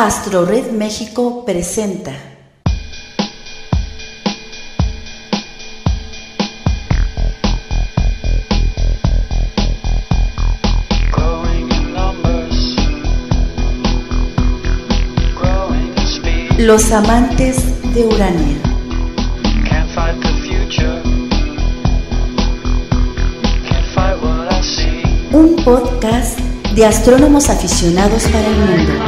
AstroRed 0.00 0.70
México 0.70 1.44
presenta. 1.44 2.12
Los 16.58 16.92
amantes 16.92 17.56
de 17.92 18.04
Urania. 18.04 18.56
Un 25.32 25.56
podcast 25.64 26.38
de 26.76 26.86
astrónomos 26.86 27.50
aficionados 27.50 28.22
para 28.28 28.46
el 28.46 28.56
mundo. 28.56 29.07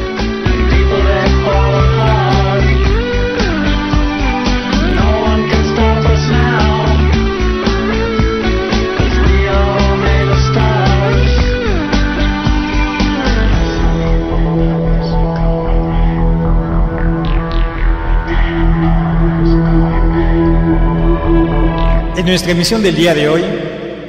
En 22.21 22.27
nuestra 22.27 22.51
emisión 22.51 22.83
del 22.83 22.95
día 22.95 23.15
de 23.15 23.27
hoy 23.27 23.43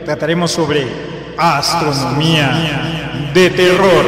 trataremos 0.05 0.51
sobre 0.51 0.87
astronomía 1.39 3.31
de 3.33 3.49
terror. 3.49 4.05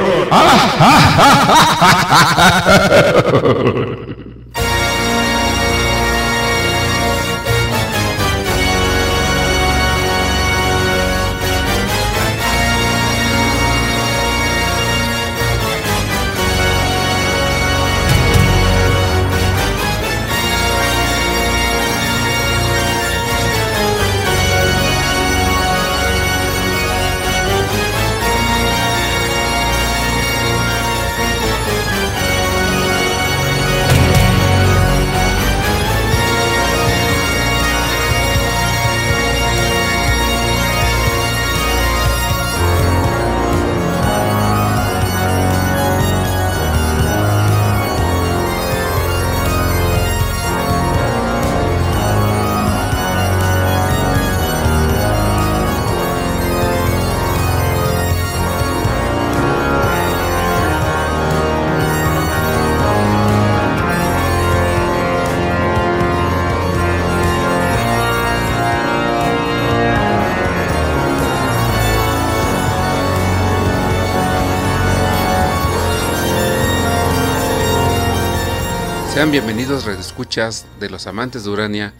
Sean 79.24 79.32
bienvenidos 79.32 79.86
redescuchas 79.86 80.66
de 80.80 80.90
los 80.90 81.06
amantes 81.06 81.44
de 81.44 81.50
Urania 81.50 81.94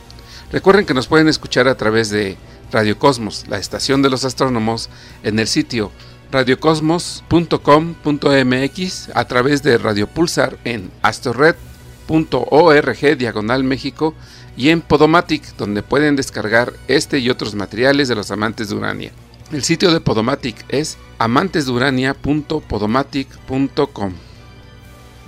Recuerden 0.53 0.85
que 0.87 0.95
nos 0.95 1.07
pueden 1.07 1.29
escuchar 1.29 1.69
a 1.69 1.77
través 1.77 2.11
de 2.11 2.37
Radio 2.71 2.99
Cosmos, 2.99 3.45
la 3.49 3.59
estación 3.59 4.03
de 4.03 4.11
los 4.11 4.25
astrónomos, 4.25 4.91
en 5.23 5.39
el 5.39 5.49
sitio 5.49 5.91
radiocosmos.com.mx, 6.35 9.11
a 9.15 9.25
través 9.27 9.63
de 9.63 9.79
Radio 9.79 10.07
Pulsar 10.09 10.59
en 10.65 10.91
astrored.org 11.03 13.17
diagonal 13.17 13.63
México 13.63 14.17
y 14.57 14.71
en 14.71 14.81
Podomatic, 14.81 15.55
donde 15.57 15.85
pueden 15.85 16.17
descargar 16.17 16.73
este 16.89 17.21
y 17.21 17.31
otros 17.31 17.55
materiales 17.55 18.09
de 18.09 18.17
los 18.17 18.33
amantes 18.33 18.69
de 18.69 18.75
Urania. 18.75 19.13
El 19.53 19.63
sitio 19.63 19.93
de 19.93 20.01
Podomatic 20.01 20.65
es 20.69 20.99
amantesdeurania.podomatic.com. 21.19 24.13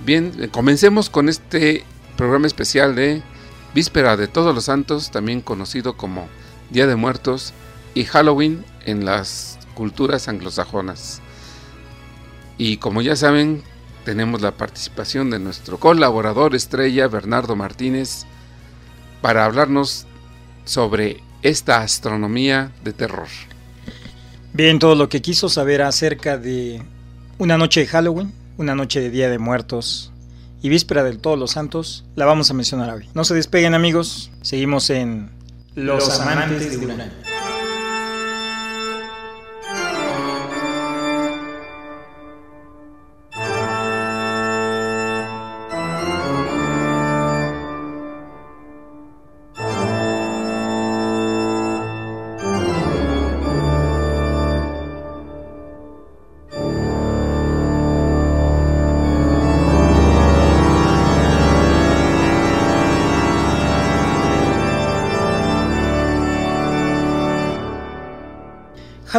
Bien, 0.05 0.49
comencemos 0.51 1.09
con 1.09 1.27
este 1.27 1.83
programa 2.15 2.47
especial 2.47 2.95
de 2.95 3.21
Víspera 3.73 4.15
de 4.15 4.27
Todos 4.27 4.53
los 4.53 4.65
Santos, 4.65 5.11
también 5.11 5.41
conocido 5.41 5.97
como 5.97 6.27
Día 6.69 6.87
de 6.87 6.95
Muertos 6.95 7.53
y 7.93 8.05
Halloween 8.05 8.63
en 8.85 9.05
las 9.05 9.59
culturas 9.73 10.27
anglosajonas. 10.27 11.21
Y 12.57 12.77
como 12.77 13.01
ya 13.01 13.15
saben, 13.15 13.63
tenemos 14.05 14.41
la 14.41 14.51
participación 14.51 15.29
de 15.29 15.39
nuestro 15.39 15.79
colaborador 15.79 16.55
estrella, 16.55 17.07
Bernardo 17.07 17.55
Martínez, 17.55 18.25
para 19.21 19.45
hablarnos 19.45 20.05
sobre 20.65 21.21
esta 21.41 21.81
astronomía 21.81 22.71
de 22.83 22.93
terror. 22.93 23.27
Bien, 24.53 24.79
todo 24.79 24.95
lo 24.95 25.09
que 25.09 25.21
quiso 25.21 25.49
saber 25.49 25.81
acerca 25.81 26.37
de 26.37 26.81
una 27.37 27.57
noche 27.57 27.81
de 27.81 27.87
Halloween, 27.87 28.33
una 28.57 28.75
noche 28.75 28.99
de 28.99 29.09
Día 29.09 29.29
de 29.29 29.37
Muertos 29.37 30.11
y 30.61 30.69
víspera 30.69 31.03
de 31.03 31.15
Todos 31.15 31.37
los 31.37 31.51
Santos, 31.51 32.05
la 32.15 32.25
vamos 32.25 32.49
a 32.51 32.53
mencionar 32.53 32.93
hoy. 32.93 33.07
No 33.13 33.23
se 33.23 33.35
despeguen 33.35 33.73
amigos, 33.73 34.31
seguimos 34.41 34.89
en 34.89 35.29
Los, 35.75 36.19
amantes, 36.19 36.79
de. 36.79 37.26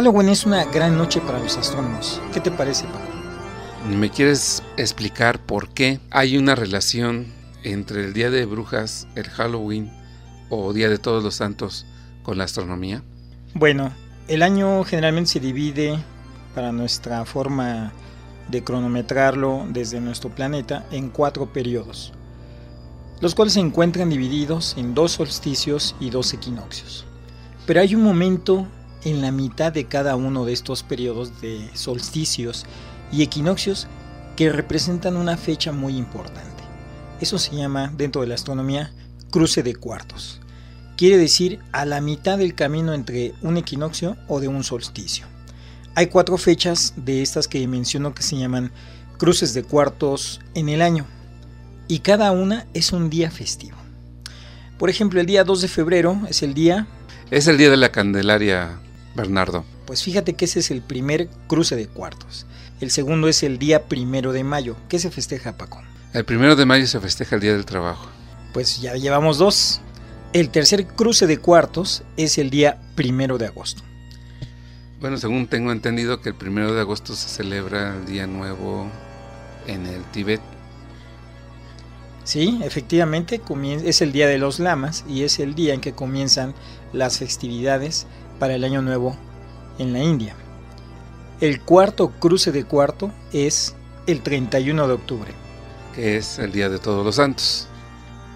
Halloween 0.09 0.29
es 0.29 0.47
una 0.47 0.65
gran 0.65 0.97
noche 0.97 1.21
para 1.21 1.37
los 1.37 1.55
astrónomos. 1.55 2.19
¿Qué 2.33 2.39
te 2.39 2.49
parece, 2.49 2.85
Paco? 2.85 3.95
¿Me 3.95 4.09
quieres 4.09 4.63
explicar 4.75 5.37
por 5.37 5.69
qué 5.69 5.99
hay 6.09 6.35
una 6.35 6.55
relación 6.55 7.27
entre 7.61 8.05
el 8.05 8.13
Día 8.13 8.31
de 8.31 8.43
Brujas, 8.47 9.07
el 9.13 9.29
Halloween 9.29 9.91
o 10.49 10.73
Día 10.73 10.89
de 10.89 10.97
Todos 10.97 11.23
los 11.23 11.35
Santos 11.35 11.85
con 12.23 12.39
la 12.39 12.45
astronomía? 12.45 13.03
Bueno, 13.53 13.93
el 14.27 14.41
año 14.41 14.83
generalmente 14.83 15.29
se 15.29 15.39
divide 15.39 16.03
para 16.55 16.71
nuestra 16.71 17.23
forma 17.25 17.93
de 18.47 18.63
cronometrarlo 18.63 19.67
desde 19.69 20.01
nuestro 20.01 20.31
planeta 20.31 20.87
en 20.89 21.09
cuatro 21.11 21.53
periodos, 21.53 22.13
los 23.21 23.35
cuales 23.35 23.53
se 23.53 23.59
encuentran 23.59 24.09
divididos 24.09 24.73
en 24.75 24.95
dos 24.95 25.11
solsticios 25.11 25.95
y 25.99 26.09
dos 26.09 26.33
equinoccios. 26.33 27.05
Pero 27.67 27.81
hay 27.81 27.93
un 27.93 28.01
momento 28.01 28.65
en 29.03 29.21
la 29.21 29.31
mitad 29.31 29.71
de 29.71 29.85
cada 29.85 30.15
uno 30.15 30.45
de 30.45 30.53
estos 30.53 30.83
periodos 30.83 31.41
de 31.41 31.69
solsticios 31.73 32.65
y 33.11 33.23
equinoccios 33.23 33.87
que 34.35 34.51
representan 34.51 35.17
una 35.17 35.37
fecha 35.37 35.71
muy 35.71 35.97
importante. 35.97 36.63
Eso 37.19 37.37
se 37.37 37.55
llama, 37.55 37.91
dentro 37.95 38.21
de 38.21 38.27
la 38.27 38.35
astronomía, 38.35 38.93
cruce 39.31 39.63
de 39.63 39.75
cuartos. 39.75 40.39
Quiere 40.95 41.17
decir 41.17 41.59
a 41.71 41.85
la 41.85 42.01
mitad 42.01 42.37
del 42.37 42.55
camino 42.55 42.93
entre 42.93 43.33
un 43.41 43.57
equinoccio 43.57 44.17
o 44.27 44.39
de 44.39 44.47
un 44.47 44.63
solsticio. 44.63 45.27
Hay 45.95 46.07
cuatro 46.07 46.37
fechas 46.37 46.93
de 46.97 47.21
estas 47.21 47.47
que 47.47 47.67
menciono 47.67 48.13
que 48.13 48.23
se 48.23 48.37
llaman 48.37 48.71
cruces 49.17 49.53
de 49.53 49.63
cuartos 49.63 50.39
en 50.53 50.69
el 50.69 50.81
año 50.81 51.05
y 51.87 51.99
cada 51.99 52.31
una 52.31 52.67
es 52.73 52.93
un 52.93 53.09
día 53.09 53.31
festivo. 53.31 53.77
Por 54.77 54.89
ejemplo, 54.89 55.19
el 55.19 55.25
día 55.25 55.43
2 55.43 55.61
de 55.61 55.67
febrero 55.67 56.21
es 56.29 56.41
el 56.41 56.53
día... 56.53 56.87
Es 57.31 57.47
el 57.47 57.57
día 57.57 57.69
de 57.69 57.77
la 57.77 57.91
Candelaria, 57.91 58.79
Bernardo. 59.15 59.65
Pues 59.85 60.03
fíjate 60.03 60.33
que 60.33 60.45
ese 60.45 60.59
es 60.59 60.71
el 60.71 60.81
primer 60.81 61.29
cruce 61.47 61.75
de 61.75 61.87
cuartos. 61.87 62.45
El 62.81 62.91
segundo 62.91 63.27
es 63.27 63.43
el 63.43 63.59
día 63.59 63.87
primero 63.87 64.31
de 64.31 64.43
mayo. 64.43 64.75
¿Qué 64.87 64.99
se 64.99 65.11
festeja, 65.11 65.57
Paco? 65.57 65.81
El 66.13 66.25
primero 66.25 66.55
de 66.55 66.65
mayo 66.65 66.87
se 66.87 66.99
festeja 66.99 67.35
el 67.35 67.41
Día 67.41 67.53
del 67.53 67.65
Trabajo. 67.65 68.07
Pues 68.53 68.81
ya 68.81 68.95
llevamos 68.95 69.37
dos. 69.37 69.81
El 70.33 70.49
tercer 70.49 70.87
cruce 70.87 71.27
de 71.27 71.37
cuartos 71.37 72.03
es 72.17 72.37
el 72.37 72.49
día 72.49 72.79
primero 72.95 73.37
de 73.37 73.47
agosto. 73.47 73.83
Bueno, 74.99 75.17
según 75.17 75.47
tengo 75.47 75.71
entendido 75.71 76.21
que 76.21 76.29
el 76.29 76.35
primero 76.35 76.73
de 76.73 76.81
agosto 76.81 77.15
se 77.15 77.29
celebra 77.29 77.95
el 77.95 78.05
Día 78.05 78.27
Nuevo 78.27 78.89
en 79.67 79.85
el 79.85 80.03
Tíbet. 80.11 80.41
Sí, 82.23 82.59
efectivamente, 82.63 83.41
es 83.85 84.01
el 84.01 84.11
Día 84.11 84.27
de 84.27 84.37
los 84.37 84.59
Lamas 84.59 85.03
y 85.07 85.23
es 85.23 85.39
el 85.39 85.55
día 85.55 85.73
en 85.73 85.81
que 85.81 85.93
comienzan 85.93 86.53
las 86.93 87.17
festividades 87.17 88.07
para 88.39 88.55
el 88.55 88.63
Año 88.63 88.81
Nuevo 88.81 89.15
en 89.77 89.93
la 89.93 89.99
India. 89.99 90.35
El 91.41 91.61
cuarto 91.61 92.11
cruce 92.19 92.51
de 92.51 92.63
cuarto 92.63 93.11
es 93.31 93.75
el 94.07 94.21
31 94.21 94.87
de 94.87 94.93
octubre. 94.93 95.31
Que 95.93 96.17
es 96.17 96.39
el 96.39 96.51
Día 96.51 96.69
de 96.69 96.79
Todos 96.79 97.05
los 97.05 97.15
Santos. 97.15 97.67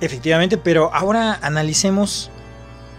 Efectivamente, 0.01 0.57
pero 0.57 0.93
ahora 0.93 1.39
analicemos 1.41 2.29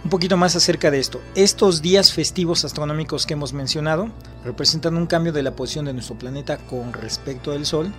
un 0.03 0.09
poquito 0.09 0.37
más 0.37 0.55
acerca 0.55 0.91
de 0.91 0.99
esto. 0.99 1.21
Estos 1.33 1.81
días 1.81 2.13
festivos 2.13 2.63
astronómicos 2.63 3.25
que 3.25 3.33
hemos 3.33 3.53
mencionado 3.53 4.09
representan 4.43 4.97
un 4.97 5.07
cambio 5.07 5.33
de 5.33 5.41
la 5.41 5.55
posición 5.55 5.85
de 5.85 5.93
nuestro 5.93 6.17
planeta 6.17 6.57
con 6.57 6.93
respecto 6.93 7.51
al 7.51 7.65
Sol 7.65 7.91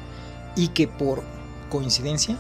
y 0.55 0.69
que 0.69 0.87
por 0.87 1.23
coincidencia 1.69 2.37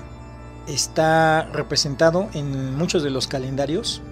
está 0.68 1.44
representado 1.52 2.28
en 2.32 2.76
muchos 2.76 3.02
de 3.02 3.10
los 3.10 3.26
calendarios 3.26 4.02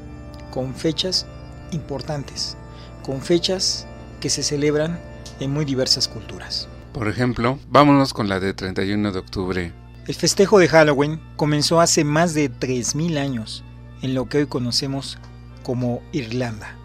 con 0.51 0.75
fechas 0.75 1.27
importantes, 1.75 2.57
con 3.05 3.21
fechas 3.21 3.87
que 4.21 4.31
se 4.31 4.43
celebran 4.43 4.99
en 5.41 5.53
muy 5.53 5.65
diversas 5.65 6.09
culturas. 6.09 6.69
Por 6.93 7.09
ejemplo, 7.09 7.59
vámonos 7.69 8.15
con 8.15 8.29
la 8.29 8.41
de 8.41 8.55
31 8.55 9.13
de 9.13 9.19
octubre. 9.19 9.73
El 10.07 10.15
festejo 10.15 10.59
de 10.59 10.69
Halloween 10.69 11.21
comenzó 11.37 11.81
hace 11.81 12.05
más 12.05 12.35
de 12.35 12.51
3.000 12.51 13.19
años 13.19 13.65
en 14.03 14.15
lo 14.15 14.29
que 14.29 14.39
hoy 14.39 14.47
conocemos 14.47 15.19
como 15.63 16.03
Irlanda. 16.13 16.77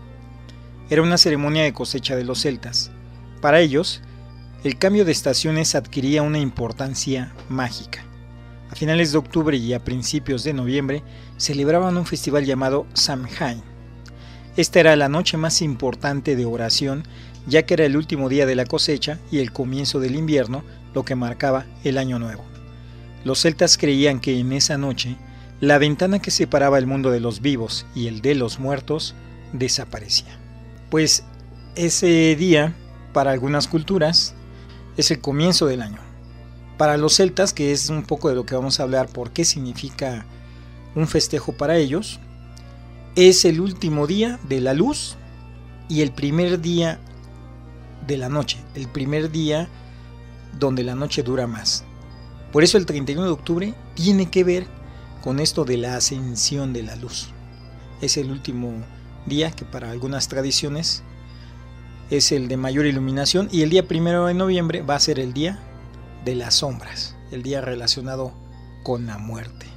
Era 0.90 1.04
una 1.04 1.18
ceremonia 1.18 1.64
de 1.64 1.74
cosecha 1.74 2.16
de 2.16 2.24
los 2.24 2.42
celtas. 2.42 2.92
Para 3.42 3.60
ellos, 3.60 4.02
el 4.64 4.78
cambio 4.78 5.06
de 5.06 5.12
estaciones 5.12 5.76
adquiría 5.76 6.24
una 6.24 6.40
importancia 6.40 7.34
mágica. 7.48 8.04
A 8.72 8.76
finales 8.76 9.12
de 9.12 9.18
octubre 9.18 9.56
y 9.56 9.74
a 9.74 9.84
principios 9.84 10.44
de 10.44 10.54
noviembre 10.54 11.04
celebraban 11.38 11.98
un 11.98 12.06
festival 12.06 12.46
llamado 12.46 12.86
Samhain. 12.94 13.62
Esta 14.60 14.82
era 14.82 14.98
la 14.98 15.08
noche 15.08 15.38
más 15.38 15.62
importante 15.62 16.36
de 16.36 16.44
oración, 16.44 17.06
ya 17.48 17.66
que 17.66 17.76
era 17.76 17.86
el 17.86 17.96
último 17.96 18.28
día 18.28 18.46
de 18.46 18.56
la 18.56 18.66
cosecha 18.66 19.18
y 19.32 19.40
el 19.40 19.54
comienzo 19.54 20.02
del 20.02 20.18
invierno, 20.18 20.66
lo 20.94 21.06
que 21.06 21.16
marcaba 21.16 21.66
el 21.86 21.98
año 21.98 22.20
nuevo. 22.20 22.44
Los 23.24 23.40
celtas 23.40 23.78
creían 23.78 24.20
que 24.20 24.38
en 24.38 24.52
esa 24.52 24.78
noche 24.78 25.16
la 25.62 25.78
ventana 25.78 26.20
que 26.20 26.30
separaba 26.30 26.78
el 26.78 26.88
mundo 26.88 27.10
de 27.10 27.22
los 27.22 27.40
vivos 27.40 27.86
y 27.96 28.08
el 28.08 28.20
de 28.20 28.36
los 28.36 28.60
muertos 28.60 29.16
desaparecía. 29.54 30.38
Pues 30.90 31.24
ese 31.78 32.36
día, 32.36 32.76
para 33.14 33.32
algunas 33.32 33.66
culturas, 33.70 34.36
es 34.98 35.10
el 35.10 35.22
comienzo 35.22 35.68
del 35.68 35.82
año. 35.82 36.00
Para 36.78 36.98
los 36.98 37.16
celtas, 37.16 37.54
que 37.54 37.72
es 37.72 37.88
un 37.88 38.04
poco 38.04 38.28
de 38.28 38.36
lo 38.36 38.46
que 38.46 38.56
vamos 38.56 38.82
a 38.82 38.84
hablar, 38.84 39.08
por 39.08 39.32
qué 39.32 39.46
significa 39.46 40.26
un 40.96 41.08
festejo 41.08 41.54
para 41.54 41.78
ellos, 41.78 42.20
es 43.16 43.46
el 43.46 43.60
último 43.60 44.08
día 44.08 44.40
de 44.48 44.62
la 44.62 44.74
luz 44.74 45.18
y 45.88 46.02
el 46.02 46.12
primer 46.12 46.62
día 46.62 47.00
de 48.08 48.18
la 48.18 48.30
noche, 48.30 48.60
el 48.76 48.88
primer 48.88 49.32
día 49.32 49.70
donde 50.58 50.84
la 50.84 50.96
noche 50.96 51.24
dura 51.24 51.48
más. 51.48 51.84
Por 52.52 52.64
eso 52.64 52.78
el 52.78 52.86
31 52.86 53.26
de 53.26 53.32
octubre 53.32 53.74
tiene 53.96 54.30
que 54.30 54.44
ver 54.44 54.68
con 55.22 55.40
esto 55.40 55.66
de 55.66 55.78
la 55.78 55.96
ascensión 55.96 56.74
de 56.74 56.84
la 56.84 56.96
luz. 56.96 57.30
Es 58.02 58.18
el 58.18 58.32
último 58.32 58.74
día 59.26 59.52
que 59.52 59.66
para 59.66 59.92
algunas 59.92 60.28
tradiciones 60.28 61.04
es 62.10 62.32
el 62.32 62.48
de 62.48 62.58
mayor 62.58 62.86
iluminación 62.86 63.50
y 63.52 63.62
el 63.62 63.70
día 63.70 63.88
primero 63.88 64.26
de 64.26 64.34
noviembre 64.34 64.82
va 64.82 64.96
a 64.96 65.00
ser 65.00 65.20
el 65.20 65.34
día 65.34 65.60
de 66.26 66.36
las 66.36 66.56
sombras, 66.56 67.16
el 67.32 67.44
día 67.44 67.62
relacionado 67.62 68.34
con 68.84 69.06
la 69.06 69.18
muerte. 69.18 69.68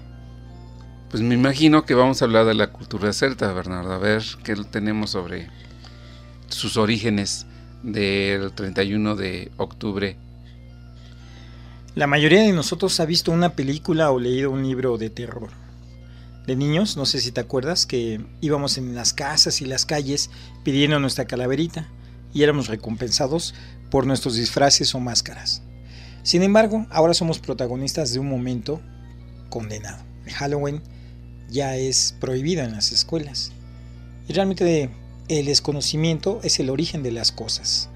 Pues 1.12 1.22
me 1.22 1.36
imagino 1.36 1.84
que 1.84 1.94
vamos 1.94 2.20
a 2.20 2.24
hablar 2.24 2.46
de 2.46 2.54
la 2.54 2.72
cultura 2.72 3.12
celta, 3.12 3.52
Bernardo, 3.52 3.92
a 3.92 3.98
ver 3.98 4.24
qué 4.42 4.56
tenemos 4.56 5.10
sobre 5.10 5.48
sus 6.48 6.76
orígenes 6.76 7.46
del 7.84 8.52
31 8.52 9.14
de 9.14 9.52
octubre 9.56 10.16
la 11.94 12.06
mayoría 12.06 12.40
de 12.40 12.52
nosotros 12.52 12.98
ha 13.00 13.04
visto 13.04 13.32
una 13.32 13.54
película 13.54 14.10
o 14.10 14.18
leído 14.18 14.50
un 14.50 14.62
libro 14.62 14.96
de 14.96 15.10
terror. 15.10 15.50
De 16.46 16.56
niños, 16.56 16.96
no 16.96 17.04
sé 17.04 17.20
si 17.20 17.32
te 17.32 17.42
acuerdas, 17.42 17.84
que 17.84 18.24
íbamos 18.40 18.78
en 18.78 18.94
las 18.94 19.12
casas 19.12 19.60
y 19.60 19.66
las 19.66 19.84
calles 19.84 20.30
pidiendo 20.64 20.98
nuestra 21.00 21.26
calaverita 21.26 21.86
y 22.32 22.44
éramos 22.44 22.68
recompensados 22.68 23.54
por 23.90 24.06
nuestros 24.06 24.36
disfraces 24.36 24.94
o 24.94 25.00
máscaras. 25.00 25.60
Sin 26.22 26.42
embargo, 26.42 26.86
ahora 26.88 27.12
somos 27.12 27.40
protagonistas 27.40 28.14
de 28.14 28.20
un 28.20 28.28
momento 28.30 28.80
condenado. 29.50 30.02
Halloween 30.34 30.80
ya 31.52 31.76
es 31.76 32.14
prohibido 32.18 32.64
en 32.64 32.72
las 32.72 32.90
escuelas. 32.90 33.52
Y 34.28 34.32
realmente 34.32 34.90
el 35.28 35.46
desconocimiento 35.46 36.40
es 36.42 36.58
el 36.58 36.70
origen 36.70 37.02
de 37.02 37.12
las 37.12 37.30
cosas. 37.30 37.88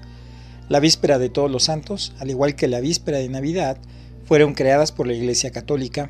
La 0.69 0.79
víspera 0.79 1.17
de 1.17 1.29
todos 1.29 1.49
los 1.49 1.63
santos, 1.63 2.13
al 2.19 2.29
igual 2.29 2.55
que 2.55 2.67
la 2.67 2.79
víspera 2.79 3.17
de 3.17 3.29
Navidad, 3.29 3.77
fueron 4.25 4.53
creadas 4.53 4.91
por 4.91 5.07
la 5.07 5.13
Iglesia 5.13 5.51
Católica 5.51 6.09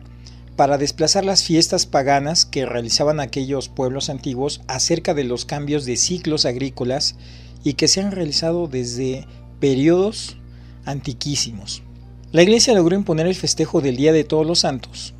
para 0.56 0.80
desplazar 0.80 1.24
las 1.24 1.44
fiestas 1.44 1.86
paganas 1.86 2.46
que 2.46 2.66
realizaban 2.66 3.20
aquellos 3.20 3.70
pueblos 3.70 4.10
antiguos 4.10 4.62
acerca 4.68 5.14
de 5.14 5.24
los 5.24 5.46
cambios 5.46 5.86
de 5.86 5.98
ciclos 5.98 6.46
agrícolas 6.46 7.16
y 7.64 7.74
que 7.74 7.88
se 7.88 8.02
han 8.02 8.12
realizado 8.12 8.68
desde 8.68 9.28
periodos 9.60 10.38
antiquísimos. 10.86 11.84
La 12.32 12.42
Iglesia 12.42 12.74
logró 12.74 12.96
imponer 12.96 13.28
el 13.28 13.36
festejo 13.36 13.82
del 13.82 13.98
Día 13.98 14.14
de 14.14 14.24
Todos 14.24 14.48
los 14.48 14.60
Santos, 14.60 15.14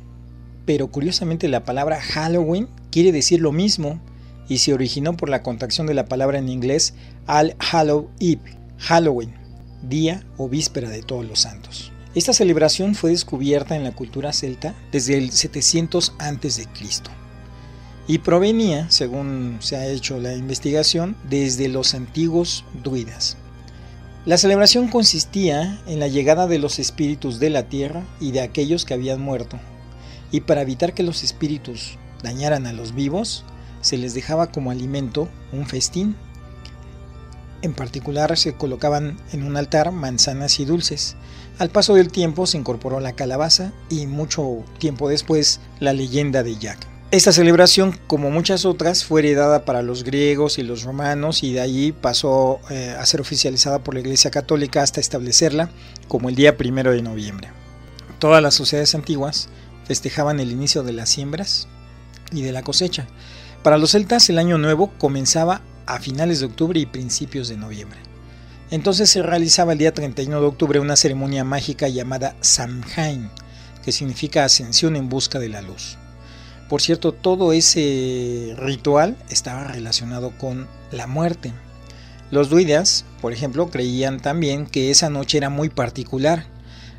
pero 0.68 0.88
curiosamente 0.88 1.48
la 1.48 1.64
palabra 1.64 1.98
Halloween 1.98 2.68
quiere 2.90 3.10
decir 3.10 3.40
lo 3.40 3.52
mismo 3.52 3.98
y 4.50 4.58
se 4.58 4.74
originó 4.74 5.16
por 5.16 5.30
la 5.30 5.42
contracción 5.42 5.86
de 5.86 5.94
la 5.94 6.04
palabra 6.04 6.38
en 6.38 6.50
inglés 6.50 6.92
All 7.26 7.56
Hallow 7.58 8.10
Eve, 8.20 8.58
Halloween, 8.76 9.32
día 9.82 10.22
o 10.36 10.46
víspera 10.46 10.90
de 10.90 11.00
todos 11.00 11.24
los 11.24 11.40
santos. 11.40 11.90
Esta 12.14 12.34
celebración 12.34 12.94
fue 12.94 13.12
descubierta 13.12 13.76
en 13.76 13.84
la 13.84 13.92
cultura 13.92 14.34
celta 14.34 14.74
desde 14.92 15.16
el 15.16 15.30
700 15.30 16.12
a.C. 16.18 16.66
y 18.06 18.18
provenía, 18.18 18.90
según 18.90 19.56
se 19.60 19.76
ha 19.76 19.86
hecho 19.86 20.18
la 20.18 20.34
investigación, 20.34 21.16
desde 21.30 21.68
los 21.68 21.94
antiguos 21.94 22.66
druidas. 22.84 23.38
La 24.26 24.36
celebración 24.36 24.88
consistía 24.88 25.80
en 25.86 25.98
la 25.98 26.08
llegada 26.08 26.46
de 26.46 26.58
los 26.58 26.78
espíritus 26.78 27.40
de 27.40 27.48
la 27.48 27.70
tierra 27.70 28.02
y 28.20 28.32
de 28.32 28.42
aquellos 28.42 28.84
que 28.84 28.92
habían 28.92 29.22
muerto, 29.22 29.58
y 30.30 30.40
para 30.40 30.62
evitar 30.62 30.94
que 30.94 31.02
los 31.02 31.22
espíritus 31.22 31.98
dañaran 32.22 32.66
a 32.66 32.72
los 32.72 32.94
vivos, 32.94 33.44
se 33.80 33.96
les 33.96 34.14
dejaba 34.14 34.50
como 34.50 34.70
alimento 34.70 35.28
un 35.52 35.66
festín 35.66 36.16
en 37.62 37.74
particular 37.74 38.36
se 38.36 38.54
colocaban 38.54 39.18
en 39.32 39.42
un 39.42 39.56
altar 39.56 39.90
manzanas 39.90 40.60
y 40.60 40.64
dulces. 40.64 41.16
Al 41.58 41.70
paso 41.70 41.94
del 41.94 42.10
tiempo 42.10 42.46
se 42.46 42.58
incorporó 42.58 43.00
la 43.00 43.14
calabaza 43.14 43.72
y 43.90 44.06
mucho 44.06 44.62
tiempo 44.78 45.08
después 45.08 45.60
la 45.80 45.92
leyenda 45.92 46.42
de 46.42 46.56
Jack. 46.56 46.86
Esta 47.10 47.32
celebración, 47.32 47.98
como 48.06 48.30
muchas 48.30 48.64
otras, 48.64 49.04
fue 49.04 49.22
heredada 49.22 49.64
para 49.64 49.82
los 49.82 50.04
griegos 50.04 50.58
y 50.58 50.62
los 50.62 50.82
romanos 50.82 51.42
y 51.42 51.54
de 51.54 51.60
ahí 51.60 51.92
pasó 51.92 52.60
eh, 52.70 52.94
a 52.96 53.04
ser 53.06 53.20
oficializada 53.20 53.78
por 53.78 53.94
la 53.94 54.00
Iglesia 54.00 54.30
Católica 54.30 54.82
hasta 54.82 55.00
establecerla 55.00 55.70
como 56.06 56.28
el 56.28 56.34
día 56.34 56.56
primero 56.58 56.92
de 56.92 57.02
noviembre. 57.02 57.48
Todas 58.18 58.42
las 58.42 58.54
sociedades 58.54 58.94
antiguas 58.94 59.48
festejaban 59.88 60.38
el 60.38 60.52
inicio 60.52 60.84
de 60.84 60.92
las 60.92 61.08
siembras 61.08 61.66
y 62.30 62.42
de 62.42 62.52
la 62.52 62.62
cosecha. 62.62 63.06
Para 63.64 63.78
los 63.78 63.90
celtas 63.92 64.28
el 64.28 64.38
año 64.38 64.58
nuevo 64.58 64.92
comenzaba 64.98 65.62
a 65.86 65.98
finales 65.98 66.40
de 66.40 66.46
octubre 66.46 66.78
y 66.78 66.86
principios 66.86 67.48
de 67.48 67.56
noviembre. 67.56 67.98
Entonces 68.70 69.08
se 69.08 69.22
realizaba 69.22 69.72
el 69.72 69.78
día 69.78 69.94
31 69.94 70.40
de 70.40 70.46
octubre 70.46 70.78
una 70.78 70.96
ceremonia 70.96 71.42
mágica 71.42 71.88
llamada 71.88 72.36
Samhain, 72.42 73.30
que 73.82 73.92
significa 73.92 74.44
ascensión 74.44 74.94
en 74.94 75.08
busca 75.08 75.38
de 75.38 75.48
la 75.48 75.62
luz. 75.62 75.96
Por 76.68 76.82
cierto, 76.82 77.12
todo 77.12 77.54
ese 77.54 78.54
ritual 78.58 79.16
estaba 79.30 79.64
relacionado 79.64 80.32
con 80.36 80.68
la 80.92 81.06
muerte. 81.06 81.54
Los 82.30 82.50
druidas, 82.50 83.06
por 83.22 83.32
ejemplo, 83.32 83.70
creían 83.70 84.20
también 84.20 84.66
que 84.66 84.90
esa 84.90 85.08
noche 85.08 85.38
era 85.38 85.48
muy 85.48 85.70
particular. 85.70 86.44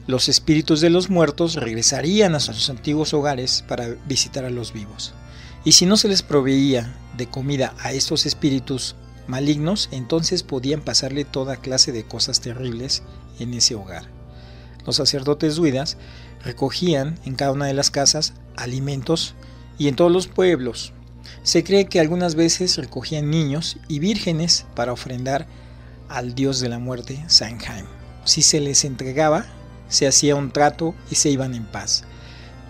Los 0.10 0.28
espíritus 0.28 0.82
de 0.82 0.90
los 0.90 1.12
muertos 1.12 1.54
regresarían 1.54 2.34
a 2.34 2.40
sus 2.40 2.72
antiguos 2.72 3.14
hogares 3.14 3.64
para 3.68 3.90
visitar 4.08 4.44
a 4.44 4.50
los 4.50 4.74
vivos. 4.74 5.14
Y 5.64 5.74
si 5.74 5.86
no 5.86 5.98
se 5.98 6.08
les 6.08 6.24
proveía 6.24 6.96
de 7.16 7.28
comida 7.28 7.76
a 7.78 7.92
estos 7.92 8.26
espíritus 8.26 8.96
malignos, 9.28 9.88
entonces 9.92 10.42
podían 10.42 10.82
pasarle 10.82 11.26
toda 11.26 11.58
clase 11.58 11.92
de 11.92 12.06
cosas 12.06 12.42
terribles 12.42 13.04
en 13.38 13.54
ese 13.54 13.76
hogar. 13.76 14.10
Los 14.84 14.96
sacerdotes 14.96 15.58
druidas 15.58 15.96
recogían 16.44 17.20
en 17.26 17.36
cada 17.36 17.52
una 17.52 17.68
de 17.68 17.76
las 17.76 17.92
casas 17.92 18.34
alimentos 18.56 19.36
y 19.78 19.90
en 19.90 19.96
todos 19.96 20.12
los 20.12 20.28
pueblos. 20.28 20.92
Se 21.44 21.64
cree 21.64 21.86
que 21.86 22.00
algunas 22.00 22.34
veces 22.34 22.78
recogían 22.78 23.30
niños 23.30 23.78
y 23.88 24.00
vírgenes 24.00 24.66
para 24.74 24.92
ofrendar 24.92 25.46
al 26.08 26.34
dios 26.34 26.62
de 26.62 26.70
la 26.70 26.80
muerte, 26.80 27.24
Sanheim. 27.28 27.86
Si 28.26 28.42
se 28.42 28.60
les 28.60 28.86
entregaba, 28.86 29.46
se 29.90 30.08
hacía 30.08 30.36
un 30.36 30.52
trato 30.52 30.96
y 31.12 31.16
se 31.16 31.30
iban 31.30 31.54
en 31.54 31.66
paz. 31.66 32.06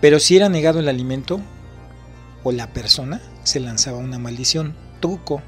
Pero 0.00 0.18
si 0.18 0.36
era 0.36 0.48
negado 0.48 0.80
el 0.80 0.88
alimento 0.88 1.40
o 2.42 2.52
la 2.52 2.72
persona, 2.72 3.20
se 3.44 3.60
lanzaba 3.60 3.98
una 3.98 4.18
maldición, 4.18 4.74
truco, 5.00 5.42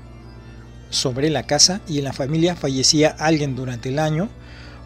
sobre 0.90 1.30
la 1.30 1.44
casa 1.44 1.80
y 1.88 1.98
en 1.98 2.04
la 2.04 2.12
familia 2.12 2.54
fallecía 2.54 3.16
alguien 3.18 3.56
durante 3.56 3.88
el 3.88 3.98
año 3.98 4.28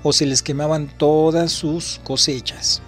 o 0.02 0.12
se 0.12 0.24
les 0.24 0.42
quemaban 0.42 0.88
todas 0.96 1.50
sus 1.50 2.00
cosechas. 2.04 2.80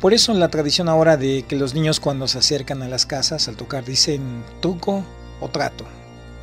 Por 0.00 0.14
eso 0.14 0.32
la 0.32 0.48
tradición 0.48 0.88
ahora 0.88 1.16
de 1.16 1.44
que 1.46 1.56
los 1.56 1.74
niños 1.74 2.00
cuando 2.00 2.28
se 2.28 2.38
acercan 2.38 2.82
a 2.82 2.88
las 2.88 3.04
casas 3.04 3.48
al 3.48 3.56
tocar 3.56 3.84
dicen 3.84 4.44
truco 4.62 5.04
o 5.40 5.48
trato, 5.48 5.84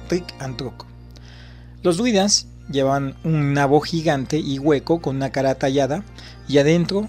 trick 0.10 0.26
and 0.40 0.58
truco. 0.58 0.86
Los 1.82 1.98
druidas 1.98 2.48
llevan 2.70 3.16
un 3.24 3.54
nabo 3.54 3.80
gigante 3.80 4.38
y 4.38 4.60
hueco 4.60 5.02
con 5.02 5.16
una 5.16 5.32
cara 5.32 5.56
tallada 5.56 6.04
y 6.48 6.58
adentro 6.58 7.08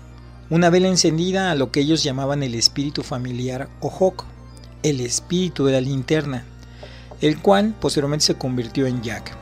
una 0.51 0.71
vela 0.71 0.89
encendida 0.89 1.51
a 1.51 1.55
lo 1.55 1.71
que 1.71 1.81
ellos 1.81 2.03
llamaban 2.03 2.43
el 2.43 2.55
espíritu 2.55 3.03
familiar 3.03 3.69
o 3.81 3.89
hoc, 3.89 4.25
el 4.83 5.01
espíritu 5.01 5.67
de 5.67 5.73
la 5.73 5.81
linterna, 5.81 6.45
el 7.21 7.39
cual 7.41 7.75
posteriormente 7.79 8.27
se 8.27 8.35
convirtió 8.35 8.87
en 8.87 9.03
Jack. 9.03 9.37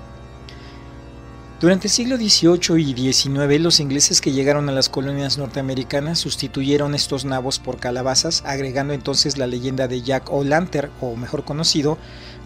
Durante 1.58 1.86
el 1.86 1.92
siglo 1.92 2.16
XVIII 2.18 2.82
y 2.82 3.12
XIX, 3.12 3.60
los 3.60 3.80
ingleses 3.80 4.20
que 4.20 4.32
llegaron 4.32 4.68
a 4.68 4.72
las 4.72 4.90
colonias 4.90 5.38
norteamericanas 5.38 6.18
sustituyeron 6.18 6.94
estos 6.94 7.24
nabos 7.24 7.58
por 7.58 7.78
calabazas, 7.78 8.42
agregando 8.44 8.92
entonces 8.92 9.38
la 9.38 9.46
leyenda 9.46 9.88
de 9.88 10.02
Jack 10.02 10.30
O'Lantern, 10.30 10.90
o 11.00 11.16
mejor 11.16 11.44
conocido 11.44 11.96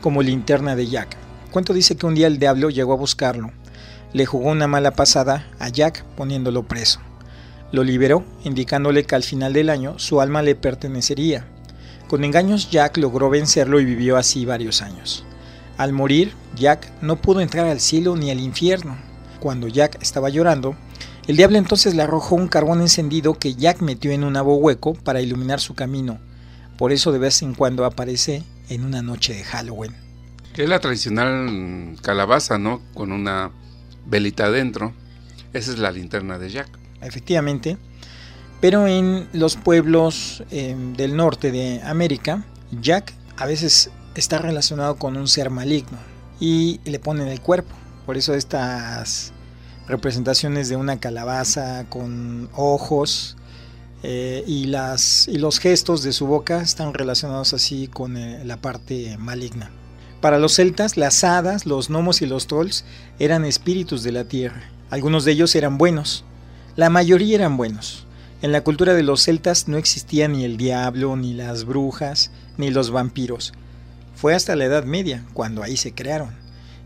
como 0.01 0.23
linterna 0.23 0.77
de 0.77 0.87
Jack. 0.87 1.17
cuento 1.51 1.73
dice 1.73 1.97
que 1.97 2.07
un 2.07 2.15
día 2.15 2.29
el 2.29 2.39
diablo 2.39 2.71
llegó 2.71 2.93
a 2.93 2.97
buscarlo. 2.97 3.51
Le 4.13 4.27
jugó 4.27 4.51
una 4.51 4.69
mala 4.69 4.93
pasada 4.93 5.49
a 5.59 5.69
Jack 5.71 6.05
poniéndolo 6.15 6.63
preso. 6.63 7.01
Lo 7.73 7.85
liberó, 7.85 8.25
indicándole 8.45 9.05
que 9.05 9.15
al 9.15 9.23
final 9.23 9.53
del 9.53 9.71
año 9.71 9.99
su 9.99 10.21
alma 10.21 10.43
le 10.43 10.55
pertenecería. 10.55 11.47
Con 12.09 12.25
engaños 12.25 12.71
Jack 12.71 12.97
logró 12.97 13.31
vencerlo 13.31 13.79
y 13.79 13.85
vivió 13.85 14.17
así 14.17 14.45
varios 14.45 14.83
años. 14.83 15.25
Al 15.79 15.93
morir, 15.93 16.33
Jack 16.57 16.91
no 17.01 17.17
pudo 17.17 17.41
entrar 17.41 17.67
al 17.67 17.81
cielo 17.81 18.17
ni 18.17 18.31
al 18.31 18.41
infierno. 18.41 18.99
Cuando 19.39 19.69
Jack 19.69 20.03
estaba 20.03 20.29
llorando, 20.29 20.75
el 21.29 21.37
diablo 21.37 21.59
entonces 21.59 21.95
le 21.95 22.03
arrojó 22.03 22.35
un 22.35 22.49
carbón 22.49 22.81
encendido 22.81 23.35
que 23.35 23.55
Jack 23.55 23.81
metió 23.81 24.11
en 24.11 24.25
un 24.25 24.33
nabo 24.33 24.57
hueco 24.57 24.95
para 24.95 25.21
iluminar 25.21 25.61
su 25.61 25.75
camino. 25.75 26.19
Por 26.77 26.91
eso 26.91 27.13
de 27.13 27.21
vez 27.21 27.43
en 27.43 27.55
cuando 27.55 27.85
aparece 27.85 28.43
en 28.69 28.85
una 28.85 29.03
noche 29.03 29.33
de 29.33 29.45
Halloween. 29.45 29.95
Es 30.57 30.69
la 30.69 30.81
tradicional 30.81 31.97
calabaza, 32.03 32.59
¿no? 32.59 32.83
Con 32.93 33.13
una 33.13 33.53
velita 34.07 34.47
adentro. 34.47 34.93
Esa 35.53 35.71
es 35.71 35.79
la 35.79 35.93
linterna 35.93 36.37
de 36.39 36.51
Jack. 36.51 36.80
Efectivamente. 37.03 37.77
Pero 38.61 38.87
en 38.87 39.29
los 39.33 39.57
pueblos 39.57 40.45
eh, 40.51 40.77
del 40.97 41.17
norte 41.17 41.51
de 41.51 41.81
América, 41.83 42.45
Jack 42.81 43.15
a 43.37 43.47
veces 43.47 43.91
está 44.15 44.39
relacionado 44.39 44.97
con 44.97 45.17
un 45.17 45.29
ser 45.29 45.51
maligno 45.51 45.99
y 46.41 46.81
le 46.85 46.99
ponen 46.99 47.29
el 47.29 47.41
cuerpo. 47.41 47.75
Por 48.05 48.17
eso 48.17 48.35
estas 48.35 49.33
representaciones 49.89 50.69
de 50.69 50.77
una 50.77 51.01
calabaza 51.01 51.87
con 51.89 52.49
ojos 52.55 53.37
eh, 54.03 54.45
y, 54.47 54.67
las, 54.67 55.29
y 55.29 55.39
los 55.39 55.59
gestos 55.59 56.03
de 56.03 56.13
su 56.13 56.27
boca 56.27 56.61
están 56.61 56.95
relacionados 56.95 57.53
así 57.55 57.89
con 57.89 58.17
eh, 58.17 58.45
la 58.45 58.59
parte 58.59 59.17
maligna. 59.19 59.71
Para 60.21 60.39
los 60.39 60.55
celtas, 60.57 60.97
las 60.97 61.25
hadas, 61.25 61.67
los 61.67 61.89
gnomos 61.89 62.21
y 62.21 62.27
los 62.27 62.47
trolls 62.47 62.85
eran 63.19 63.45
espíritus 63.45 64.03
de 64.03 64.13
la 64.13 64.25
tierra. 64.25 64.71
Algunos 64.91 65.25
de 65.25 65.33
ellos 65.33 65.55
eran 65.55 65.79
buenos, 65.79 66.25
la 66.77 66.89
mayoría 66.89 67.35
eran 67.35 67.57
buenos. 67.57 68.07
En 68.43 68.53
la 68.53 68.63
cultura 68.63 68.95
de 68.95 69.03
los 69.03 69.23
celtas 69.23 69.67
no 69.67 69.77
existía 69.77 70.29
ni 70.29 70.45
el 70.45 70.57
diablo, 70.57 71.17
ni 71.17 71.35
las 71.35 71.65
brujas, 71.65 72.31
ni 72.57 72.71
los 72.71 72.91
vampiros. 72.91 73.53
Fue 74.15 74.35
hasta 74.35 74.55
la 74.55 74.67
Edad 74.67 74.85
Media 74.85 75.25
cuando 75.33 75.63
ahí 75.63 75.77
se 75.77 75.93
crearon, 75.93 76.31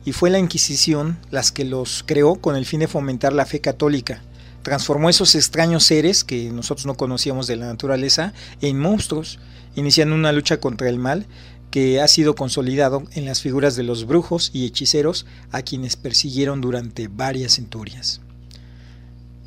y 0.04 0.12
fue 0.12 0.30
la 0.30 0.38
Inquisición 0.38 1.18
las 1.30 1.52
que 1.52 1.64
los 1.64 2.02
creó 2.06 2.36
con 2.36 2.56
el 2.56 2.64
fin 2.64 2.80
de 2.80 2.88
fomentar 2.88 3.32
la 3.32 3.46
fe 3.46 3.60
católica. 3.60 4.22
Transformó 4.62 5.10
esos 5.10 5.34
extraños 5.34 5.84
seres 5.84 6.24
que 6.24 6.50
nosotros 6.50 6.86
no 6.86 6.94
conocíamos 6.94 7.46
de 7.46 7.56
la 7.56 7.66
naturaleza 7.66 8.32
en 8.62 8.80
monstruos, 8.80 9.38
iniciando 9.76 10.14
una 10.14 10.32
lucha 10.32 10.60
contra 10.60 10.88
el 10.88 10.98
mal 10.98 11.26
que 11.70 12.00
ha 12.00 12.08
sido 12.08 12.34
consolidado 12.34 13.02
en 13.12 13.26
las 13.26 13.42
figuras 13.42 13.76
de 13.76 13.82
los 13.82 14.06
brujos 14.06 14.50
y 14.54 14.64
hechiceros 14.64 15.26
a 15.52 15.62
quienes 15.62 15.96
persiguieron 15.96 16.60
durante 16.60 17.08
varias 17.08 17.56
centurias. 17.56 18.20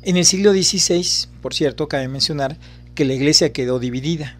En 0.02 0.16
el 0.16 0.24
siglo 0.24 0.52
XVI, 0.52 1.28
por 1.42 1.54
cierto, 1.54 1.88
cabe 1.88 2.08
mencionar 2.08 2.56
que 2.94 3.04
la 3.04 3.14
iglesia 3.14 3.52
quedó 3.52 3.78
dividida. 3.78 4.36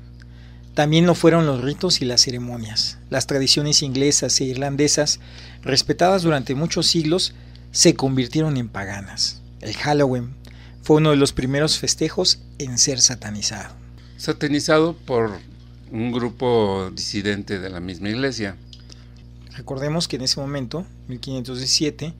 También 0.75 1.07
lo 1.07 1.17
fueron 1.17 1.47
los 1.47 1.63
ritos 1.63 2.01
y 2.01 2.05
las 2.05 2.21
ceremonias. 2.21 2.99
Las 3.11 3.27
tradiciones 3.27 3.83
inglesas 3.83 4.41
e 4.41 4.45
irlandesas, 4.45 5.19
respetadas 5.63 6.23
durante 6.23 6.55
muchos 6.55 6.87
siglos, 6.87 7.35
se 7.73 7.95
convirtieron 7.95 8.57
en 8.57 8.69
paganas. 8.69 9.41
El 9.61 9.75
Halloween 9.75 10.31
fue 10.83 10.99
uno 10.99 11.11
de 11.11 11.17
los 11.17 11.33
primeros 11.33 11.79
festejos 11.79 12.39
en 12.59 12.79
ser 12.79 13.01
satanizado. 13.01 13.75
Satanizado 14.17 14.95
por 14.97 15.33
un 15.91 16.13
grupo 16.13 16.91
disidente 16.95 17.59
de 17.59 17.71
la 17.71 17.81
misma 17.81 18.11
iglesia. 18.11 18.57
Recordemos 19.57 20.07
que 20.07 20.17
en 20.17 20.23
ese 20.23 20.39
momento, 20.41 20.87
1517, 21.09 22.15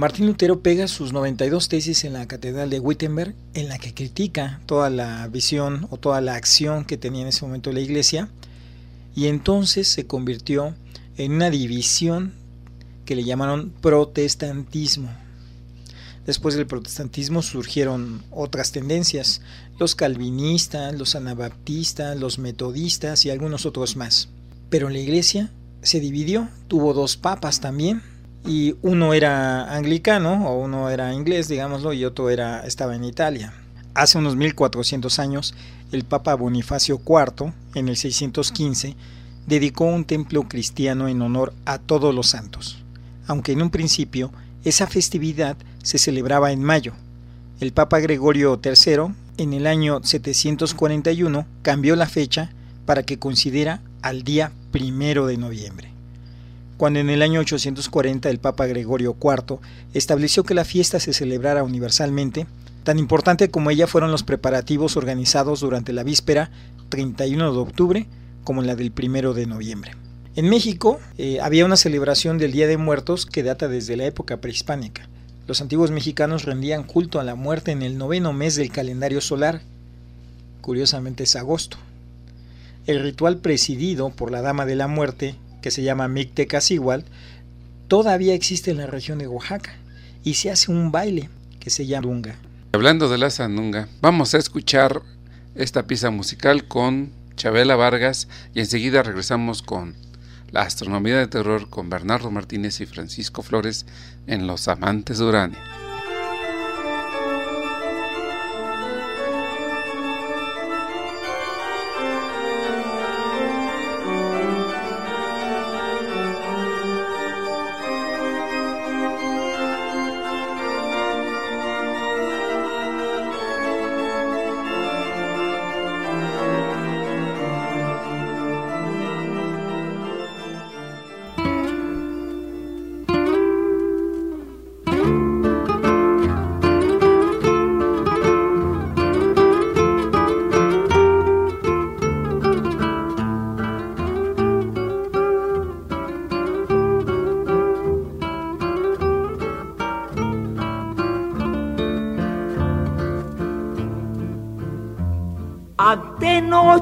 Martín 0.00 0.26
Lutero 0.26 0.62
pega 0.62 0.88
sus 0.88 1.12
92 1.12 1.68
tesis 1.68 2.04
en 2.04 2.14
la 2.14 2.26
Catedral 2.26 2.70
de 2.70 2.80
Wittenberg, 2.80 3.34
en 3.52 3.68
la 3.68 3.76
que 3.76 3.92
critica 3.92 4.58
toda 4.64 4.88
la 4.88 5.28
visión 5.28 5.88
o 5.90 5.98
toda 5.98 6.22
la 6.22 6.36
acción 6.36 6.86
que 6.86 6.96
tenía 6.96 7.20
en 7.20 7.28
ese 7.28 7.44
momento 7.44 7.70
la 7.70 7.80
Iglesia, 7.80 8.30
y 9.14 9.26
entonces 9.26 9.88
se 9.88 10.06
convirtió 10.06 10.74
en 11.18 11.32
una 11.32 11.50
división 11.50 12.32
que 13.04 13.14
le 13.14 13.24
llamaron 13.24 13.74
protestantismo. 13.82 15.10
Después 16.24 16.54
del 16.54 16.66
protestantismo 16.66 17.42
surgieron 17.42 18.22
otras 18.30 18.72
tendencias, 18.72 19.42
los 19.78 19.94
calvinistas, 19.94 20.94
los 20.94 21.14
anabaptistas, 21.14 22.18
los 22.18 22.38
metodistas 22.38 23.26
y 23.26 23.30
algunos 23.30 23.66
otros 23.66 23.96
más. 23.96 24.30
Pero 24.70 24.88
la 24.88 24.98
iglesia 24.98 25.50
se 25.82 26.00
dividió, 26.00 26.48
tuvo 26.68 26.94
dos 26.94 27.18
papas 27.18 27.60
también, 27.60 28.00
y 28.46 28.74
uno 28.82 29.14
era 29.14 29.74
anglicano 29.74 30.48
o 30.48 30.60
uno 30.60 30.90
era 30.90 31.12
inglés, 31.12 31.48
digámoslo, 31.48 31.92
y 31.92 32.04
otro 32.04 32.30
era 32.30 32.60
estaba 32.60 32.94
en 32.96 33.04
Italia. 33.04 33.52
Hace 33.94 34.18
unos 34.18 34.36
1400 34.36 35.18
años, 35.18 35.54
el 35.92 36.04
Papa 36.04 36.34
Bonifacio 36.34 37.00
IV, 37.06 37.52
en 37.74 37.88
el 37.88 37.96
615, 37.96 38.96
dedicó 39.46 39.84
un 39.84 40.04
templo 40.04 40.44
cristiano 40.48 41.08
en 41.08 41.20
honor 41.22 41.52
a 41.64 41.78
todos 41.78 42.14
los 42.14 42.28
santos, 42.28 42.82
aunque 43.26 43.52
en 43.52 43.62
un 43.62 43.70
principio 43.70 44.30
esa 44.64 44.86
festividad 44.86 45.56
se 45.82 45.98
celebraba 45.98 46.52
en 46.52 46.62
mayo. 46.62 46.92
El 47.60 47.72
Papa 47.72 47.98
Gregorio 47.98 48.60
III, 48.62 49.14
en 49.38 49.52
el 49.52 49.66
año 49.66 50.00
741, 50.02 51.46
cambió 51.62 51.96
la 51.96 52.06
fecha 52.06 52.50
para 52.86 53.02
que 53.02 53.18
coincidiera 53.18 53.80
al 54.02 54.22
día 54.22 54.52
primero 54.70 55.26
de 55.26 55.36
noviembre. 55.36 55.90
Cuando 56.80 56.98
en 56.98 57.10
el 57.10 57.20
año 57.20 57.40
840 57.40 58.30
el 58.30 58.38
Papa 58.38 58.64
Gregorio 58.64 59.14
IV 59.22 59.58
estableció 59.92 60.44
que 60.44 60.54
la 60.54 60.64
fiesta 60.64 60.98
se 60.98 61.12
celebrara 61.12 61.62
universalmente, 61.62 62.46
tan 62.84 62.98
importante 62.98 63.50
como 63.50 63.70
ella 63.70 63.86
fueron 63.86 64.10
los 64.10 64.22
preparativos 64.22 64.96
organizados 64.96 65.60
durante 65.60 65.92
la 65.92 66.04
víspera 66.04 66.50
31 66.88 67.52
de 67.52 67.58
octubre 67.58 68.06
como 68.44 68.62
la 68.62 68.76
del 68.76 68.92
primero 68.92 69.34
de 69.34 69.44
noviembre. 69.44 69.92
En 70.36 70.48
México 70.48 70.98
eh, 71.18 71.38
había 71.42 71.66
una 71.66 71.76
celebración 71.76 72.38
del 72.38 72.52
Día 72.52 72.66
de 72.66 72.78
Muertos 72.78 73.26
que 73.26 73.42
data 73.42 73.68
desde 73.68 73.98
la 73.98 74.06
época 74.06 74.38
prehispánica. 74.38 75.06
Los 75.46 75.60
antiguos 75.60 75.90
mexicanos 75.90 76.46
rendían 76.46 76.84
culto 76.84 77.20
a 77.20 77.24
la 77.24 77.34
muerte 77.34 77.72
en 77.72 77.82
el 77.82 77.98
noveno 77.98 78.32
mes 78.32 78.56
del 78.56 78.72
calendario 78.72 79.20
solar, 79.20 79.60
curiosamente 80.62 81.24
es 81.24 81.36
agosto. 81.36 81.76
El 82.86 83.02
ritual 83.02 83.36
presidido 83.36 84.08
por 84.08 84.30
la 84.30 84.40
Dama 84.40 84.64
de 84.64 84.76
la 84.76 84.88
Muerte, 84.88 85.34
que 85.60 85.70
se 85.70 85.82
llama 85.82 86.08
Mictecacigual, 86.08 87.04
todavía 87.88 88.34
existe 88.34 88.70
en 88.70 88.78
la 88.78 88.86
región 88.86 89.18
de 89.18 89.28
Oaxaca 89.28 89.72
y 90.24 90.34
se 90.34 90.50
hace 90.50 90.70
un 90.70 90.92
baile 90.92 91.28
que 91.58 91.70
se 91.70 91.86
llama 91.86 92.08
Dunga. 92.08 92.36
Hablando 92.72 93.08
de 93.08 93.18
la 93.18 93.30
sandunga, 93.30 93.88
vamos 94.00 94.34
a 94.34 94.38
escuchar 94.38 95.02
esta 95.54 95.86
pieza 95.86 96.10
musical 96.10 96.68
con 96.68 97.12
Chabela 97.36 97.76
Vargas 97.76 98.28
y 98.54 98.60
enseguida 98.60 99.02
regresamos 99.02 99.62
con 99.62 99.94
la 100.52 100.62
astronomía 100.62 101.18
de 101.18 101.26
terror 101.26 101.68
con 101.68 101.90
Bernardo 101.90 102.30
Martínez 102.30 102.80
y 102.80 102.86
Francisco 102.86 103.42
Flores 103.42 103.86
en 104.26 104.46
Los 104.46 104.68
Amantes 104.68 105.18
de 105.18 105.24
Urania. 105.24 105.58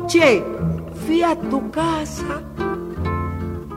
Noche 0.09 0.43
fui 1.05 1.23
a 1.23 1.37
tu 1.37 1.71
casa, 1.71 2.43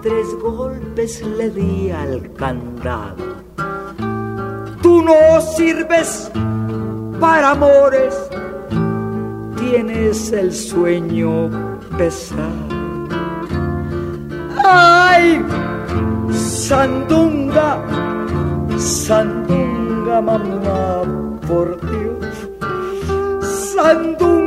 tres 0.02 0.28
golpes 0.42 1.22
le 1.22 1.50
di 1.50 1.92
al 1.92 2.32
candado. 2.38 3.36
Tú 4.82 5.02
no 5.04 5.42
sirves 5.42 6.32
para 7.20 7.52
amores, 7.52 8.16
tienes 9.58 10.32
el 10.32 10.54
sueño 10.54 11.50
pesado. 11.98 12.70
¡Ay! 14.64 15.44
Sandunga, 16.32 17.84
Sandunga, 18.78 20.22
mamá, 20.22 21.04
por 21.46 21.78
Dios. 21.82 22.50
Sandunga, 23.76 24.41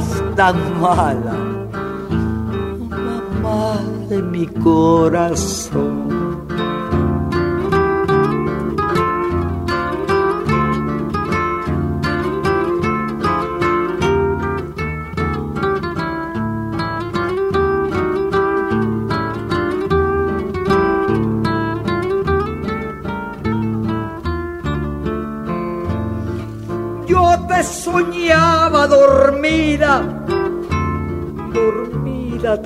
seas 0.00 0.22
tan 0.36 0.56
mala, 0.80 1.36
mamá 2.90 3.78
de 4.08 4.22
mi 4.22 4.46
corazón. 4.46 5.87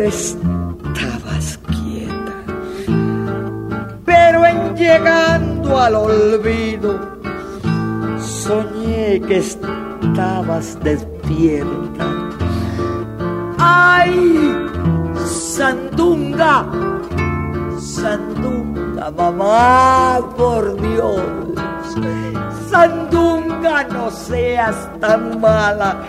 Estabas 0.01 1.59
quieta, 1.69 2.35
pero 4.05 4.47
en 4.47 4.77
llegando 4.77 5.79
al 5.79 5.95
olvido, 5.95 6.99
soñé 8.19 9.21
que 9.21 9.39
estabas 9.39 10.79
despierta. 10.83 12.07
¡Ay, 13.59 14.69
Sandunga! 15.25 16.67
Sandunga, 17.79 19.11
mamá, 19.11 20.21
por 20.37 20.81
Dios. 20.81 21.21
Sandunga, 22.71 23.85
no 23.85 24.11
seas 24.11 24.89
tan 25.01 25.41
mala. 25.41 26.03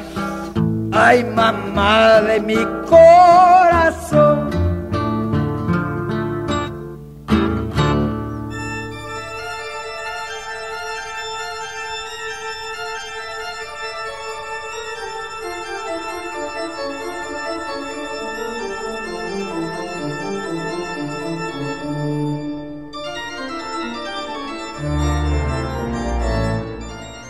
Ay, 0.95 1.23
mamá 1.23 2.21
de 2.21 2.39
mi 2.39 2.63
corazón. 2.87 4.51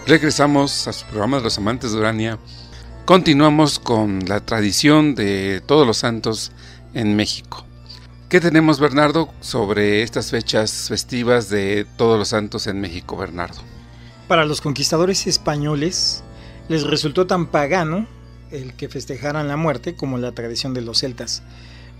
Regresamos 0.06 0.88
a 0.88 0.94
su 0.94 1.06
programa 1.06 1.38
de 1.38 1.44
los 1.44 1.58
amantes 1.58 1.94
de 1.94 1.98
Urania. 1.98 2.38
Continuamos 3.06 3.80
con 3.80 4.30
la 4.30 4.40
tradición 4.40 5.14
de 5.14 5.62
todos 5.66 5.86
los 5.86 5.98
santos 5.98 6.54
en 6.94 7.18
México. 7.18 7.66
¿Qué 8.30 8.40
tenemos, 8.40 8.80
Bernardo, 8.80 9.28
sobre 9.42 10.04
estas 10.04 10.32
fechas 10.32 10.88
festivas 10.88 11.50
de 11.50 11.86
todos 11.98 12.18
los 12.18 12.30
santos 12.30 12.66
en 12.66 12.80
México, 12.80 13.18
Bernardo? 13.18 13.60
Para 14.30 14.46
los 14.46 14.62
conquistadores 14.62 15.28
españoles 15.28 16.24
les 16.70 16.84
resultó 16.84 17.28
tan 17.28 17.48
pagano 17.48 18.08
el 18.52 18.74
que 18.74 18.88
festejaran 18.88 19.50
la 19.50 19.58
muerte 19.58 19.98
como 19.98 20.18
la 20.18 20.32
tradición 20.32 20.74
de 20.74 20.82
los 20.82 21.00
celtas. 21.00 21.44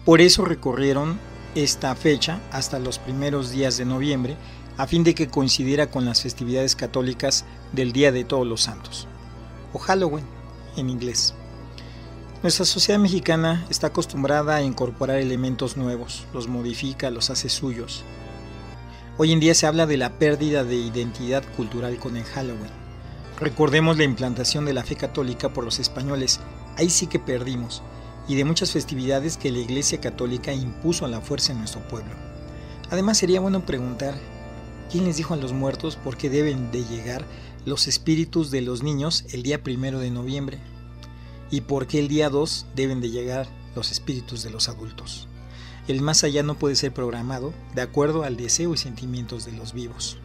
Por 0.06 0.22
eso 0.22 0.46
recorrieron 0.46 1.20
esta 1.54 1.94
fecha 1.96 2.40
hasta 2.50 2.80
los 2.80 2.98
primeros 2.98 3.52
días 3.52 3.76
de 3.76 3.84
noviembre, 3.84 4.38
a 4.78 4.88
fin 4.88 5.04
de 5.04 5.16
que 5.16 5.28
coincidiera 5.28 5.88
con 5.88 6.06
las 6.06 6.22
festividades 6.22 6.78
católicas 6.78 7.44
del 7.74 7.92
Día 7.92 8.14
de 8.14 8.24
Todos 8.24 8.48
los 8.48 8.62
Santos, 8.62 9.10
o 9.74 9.80
Halloween 9.80 10.33
en 10.78 10.90
inglés. 10.90 11.34
Nuestra 12.42 12.66
sociedad 12.66 13.00
mexicana 13.00 13.66
está 13.70 13.88
acostumbrada 13.88 14.56
a 14.56 14.62
incorporar 14.62 15.18
elementos 15.18 15.78
nuevos, 15.78 16.26
los 16.34 16.48
modifica, 16.48 17.10
los 17.10 17.30
hace 17.30 17.48
suyos. 17.48 18.04
Hoy 19.18 19.32
en 19.32 19.40
día 19.40 19.54
se 19.54 19.66
habla 19.68 19.86
de 19.86 19.96
la 19.96 20.20
pérdida 20.20 20.64
de 20.64 20.76
identidad 20.76 21.44
cultural 21.56 21.98
con 22.00 22.18
el 22.18 22.24
Halloween. 22.24 22.72
Recordemos 23.40 23.98
la 23.98 24.04
implantación 24.04 24.66
de 24.66 24.74
la 24.74 24.84
fe 24.84 24.96
católica 24.96 25.54
por 25.54 25.64
los 25.64 25.80
españoles, 25.80 26.40
ahí 26.78 26.90
sí 26.90 27.08
que 27.08 27.20
perdimos, 27.20 27.82
y 28.28 28.36
de 28.36 28.46
muchas 28.46 28.72
festividades 28.72 29.38
que 29.38 29.52
la 29.52 29.60
Iglesia 29.60 30.02
Católica 30.02 30.54
impuso 30.54 31.06
a 31.06 31.10
la 31.10 31.22
fuerza 31.22 31.52
en 31.52 31.60
nuestro 31.60 31.88
pueblo. 31.88 32.14
Además 32.90 33.18
sería 33.18 33.40
bueno 33.40 33.66
preguntar, 33.66 34.16
¿quién 34.92 35.06
les 35.06 35.18
dijo 35.18 35.34
a 35.34 35.38
los 35.38 35.54
muertos 35.54 35.96
por 35.96 36.18
qué 36.18 36.30
deben 36.30 36.72
de 36.72 36.84
llegar 36.84 37.26
los 37.66 37.88
espíritus 37.88 38.52
de 38.52 38.62
los 38.62 38.84
niños 38.84 39.26
el 39.32 39.44
día 39.44 39.64
primero 39.64 40.00
de 40.00 40.12
noviembre? 40.12 40.60
y 41.54 41.62
por 41.62 41.86
qué 41.86 42.00
el 42.00 42.08
día 42.08 42.32
2 42.32 42.66
deben 42.76 43.00
de 43.00 43.12
llegar 43.12 43.48
los 43.76 43.92
espíritus 43.92 44.42
de 44.42 44.50
los 44.50 44.70
adultos. 44.70 45.28
El 45.88 46.02
más 46.02 46.24
allá 46.24 46.42
no 46.42 46.56
puede 46.56 46.76
ser 46.76 46.96
programado 46.96 47.54
de 47.76 47.84
acuerdo 47.84 48.24
al 48.24 48.38
deseo 48.38 48.74
y 48.74 48.78
sentimientos 48.78 49.46
de 49.46 49.52
los 49.52 49.72
vivos. 49.72 50.18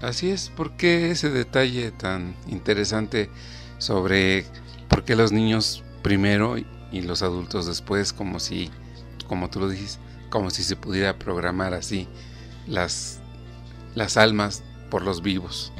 Así 0.00 0.30
es, 0.30 0.48
¿por 0.48 0.78
qué 0.78 1.10
ese 1.10 1.28
detalle 1.28 1.90
tan 1.90 2.34
interesante 2.46 3.28
sobre 3.76 4.46
por 4.88 5.04
qué 5.04 5.16
los 5.16 5.32
niños 5.32 5.84
primero 6.00 6.56
y 6.56 7.02
los 7.02 7.20
adultos 7.20 7.66
después, 7.66 8.14
como 8.14 8.40
si, 8.40 8.70
como 9.28 9.50
tú 9.50 9.60
lo 9.60 9.68
dices, 9.68 9.98
como 10.30 10.48
si 10.48 10.62
se 10.62 10.76
pudiera 10.76 11.18
programar 11.18 11.74
así 11.74 12.08
las, 12.66 13.20
las 13.94 14.16
almas 14.16 14.62
por 14.90 15.02
los 15.02 15.22
vivos? 15.22 15.72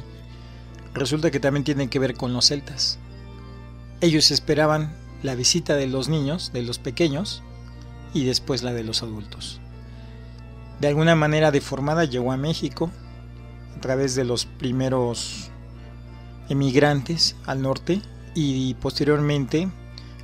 Resulta 0.93 1.31
que 1.31 1.39
también 1.39 1.63
tienen 1.63 1.89
que 1.89 1.99
ver 1.99 2.15
con 2.15 2.33
los 2.33 2.47
celtas. 2.47 2.99
Ellos 4.01 4.31
esperaban 4.31 4.95
la 5.23 5.35
visita 5.35 5.75
de 5.75 5.87
los 5.87 6.09
niños, 6.09 6.51
de 6.53 6.63
los 6.63 6.79
pequeños, 6.79 7.43
y 8.13 8.25
después 8.25 8.63
la 8.63 8.73
de 8.73 8.83
los 8.83 9.03
adultos. 9.03 9.59
De 10.79 10.87
alguna 10.87 11.15
manera 11.15 11.51
deformada 11.51 12.05
llegó 12.05 12.31
a 12.31 12.37
México 12.37 12.91
a 13.75 13.81
través 13.81 14.15
de 14.15 14.25
los 14.25 14.45
primeros 14.45 15.49
emigrantes 16.49 17.35
al 17.45 17.61
norte 17.61 18.01
y 18.35 18.73
posteriormente 18.75 19.69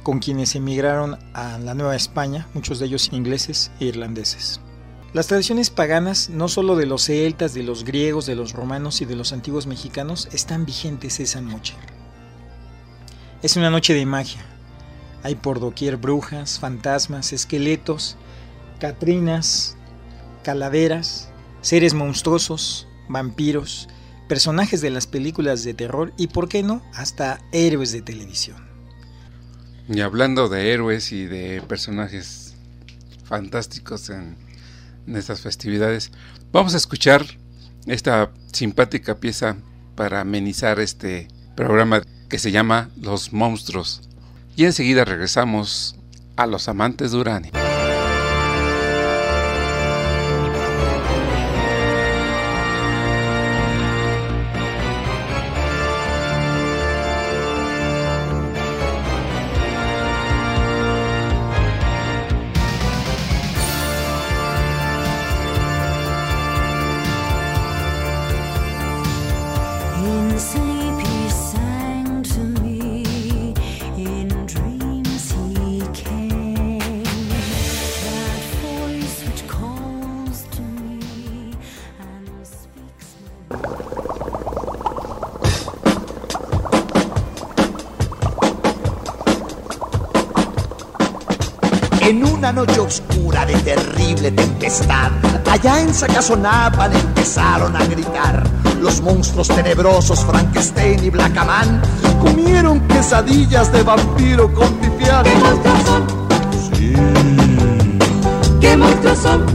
con 0.03 0.19
quienes 0.19 0.55
emigraron 0.55 1.17
a 1.33 1.57
la 1.59 1.73
Nueva 1.73 1.95
España, 1.95 2.47
muchos 2.53 2.79
de 2.79 2.87
ellos 2.87 3.09
ingleses 3.13 3.71
e 3.79 3.85
irlandeses. 3.85 4.59
Las 5.13 5.27
tradiciones 5.27 5.69
paganas, 5.69 6.31
no 6.31 6.47
solo 6.47 6.75
de 6.75 6.87
los 6.87 7.03
celtas, 7.03 7.53
de 7.53 7.61
los 7.61 7.83
griegos, 7.83 8.25
de 8.25 8.33
los 8.33 8.53
romanos 8.53 8.99
y 8.99 9.05
de 9.05 9.15
los 9.15 9.31
antiguos 9.31 9.67
mexicanos, 9.67 10.27
están 10.31 10.65
vigentes 10.65 11.19
esa 11.19 11.39
noche. 11.39 11.75
Es 13.43 13.55
una 13.55 13.69
noche 13.69 13.93
de 13.93 14.07
magia. 14.07 14.43
Hay 15.21 15.35
por 15.35 15.59
doquier 15.59 15.97
brujas, 15.97 16.59
fantasmas, 16.59 17.31
esqueletos, 17.31 18.17
catrinas, 18.79 19.77
calaveras, 20.41 21.29
seres 21.61 21.93
monstruosos, 21.93 22.87
vampiros, 23.07 23.89
personajes 24.27 24.81
de 24.81 24.89
las 24.89 25.05
películas 25.05 25.63
de 25.63 25.75
terror 25.75 26.11
y, 26.17 26.27
por 26.27 26.49
qué 26.49 26.63
no, 26.63 26.81
hasta 26.95 27.39
héroes 27.51 27.91
de 27.91 28.01
televisión. 28.01 28.57
Y 29.87 30.01
hablando 30.01 30.49
de 30.49 30.71
héroes 30.71 31.11
y 31.11 31.27
de 31.27 31.61
personajes 31.61 32.55
fantásticos 33.25 34.09
en, 34.09 34.42
en 35.07 35.15
estas 35.15 35.41
festividades, 35.41 36.11
vamos 36.51 36.73
a 36.73 36.77
escuchar 36.77 37.25
esta 37.87 38.31
simpática 38.51 39.19
pieza 39.19 39.57
para 39.95 40.21
amenizar 40.21 40.79
este 40.79 41.27
programa 41.55 42.01
que 42.29 42.39
se 42.39 42.51
llama 42.51 42.89
Los 42.99 43.33
Monstruos. 43.33 44.01
Y 44.55 44.65
enseguida 44.65 45.05
regresamos 45.05 45.95
a 46.35 46.47
los 46.47 46.67
amantes 46.67 47.11
de 47.11 47.17
Urania. 47.17 47.62
Noche 92.51 92.79
oscura 92.79 93.45
de 93.45 93.53
terrible 93.59 94.31
tempestad, 94.31 95.11
allá 95.49 95.81
en 95.81 95.93
Sacazonapan 95.93 96.93
empezaron 96.93 97.75
a 97.75 97.85
gritar. 97.85 98.43
Los 98.81 99.01
monstruos 99.01 99.47
tenebrosos 99.47 100.25
Frankenstein 100.25 101.03
y 101.03 101.09
Blackaman 101.09 101.81
comieron 102.21 102.81
quesadillas 102.87 103.71
de 103.71 103.83
vampiro 103.83 104.53
con 104.53 104.67
pipián. 104.73 105.23
¿Qué 105.23 105.35
monstruos 105.35 105.83
son? 105.85 106.03
Sí. 106.73 106.93
¿Qué 108.59 108.77
monstruos 108.77 109.19
son? 109.19 109.45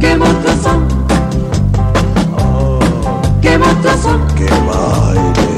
¿Qué 0.00 0.16
monstruos 0.16 0.62
son? 0.62 0.88
¿Qué 3.40 3.58
monstruos 3.58 4.00
son? 4.00 4.26
¡Qué 4.36 4.50
baile! 4.50 5.54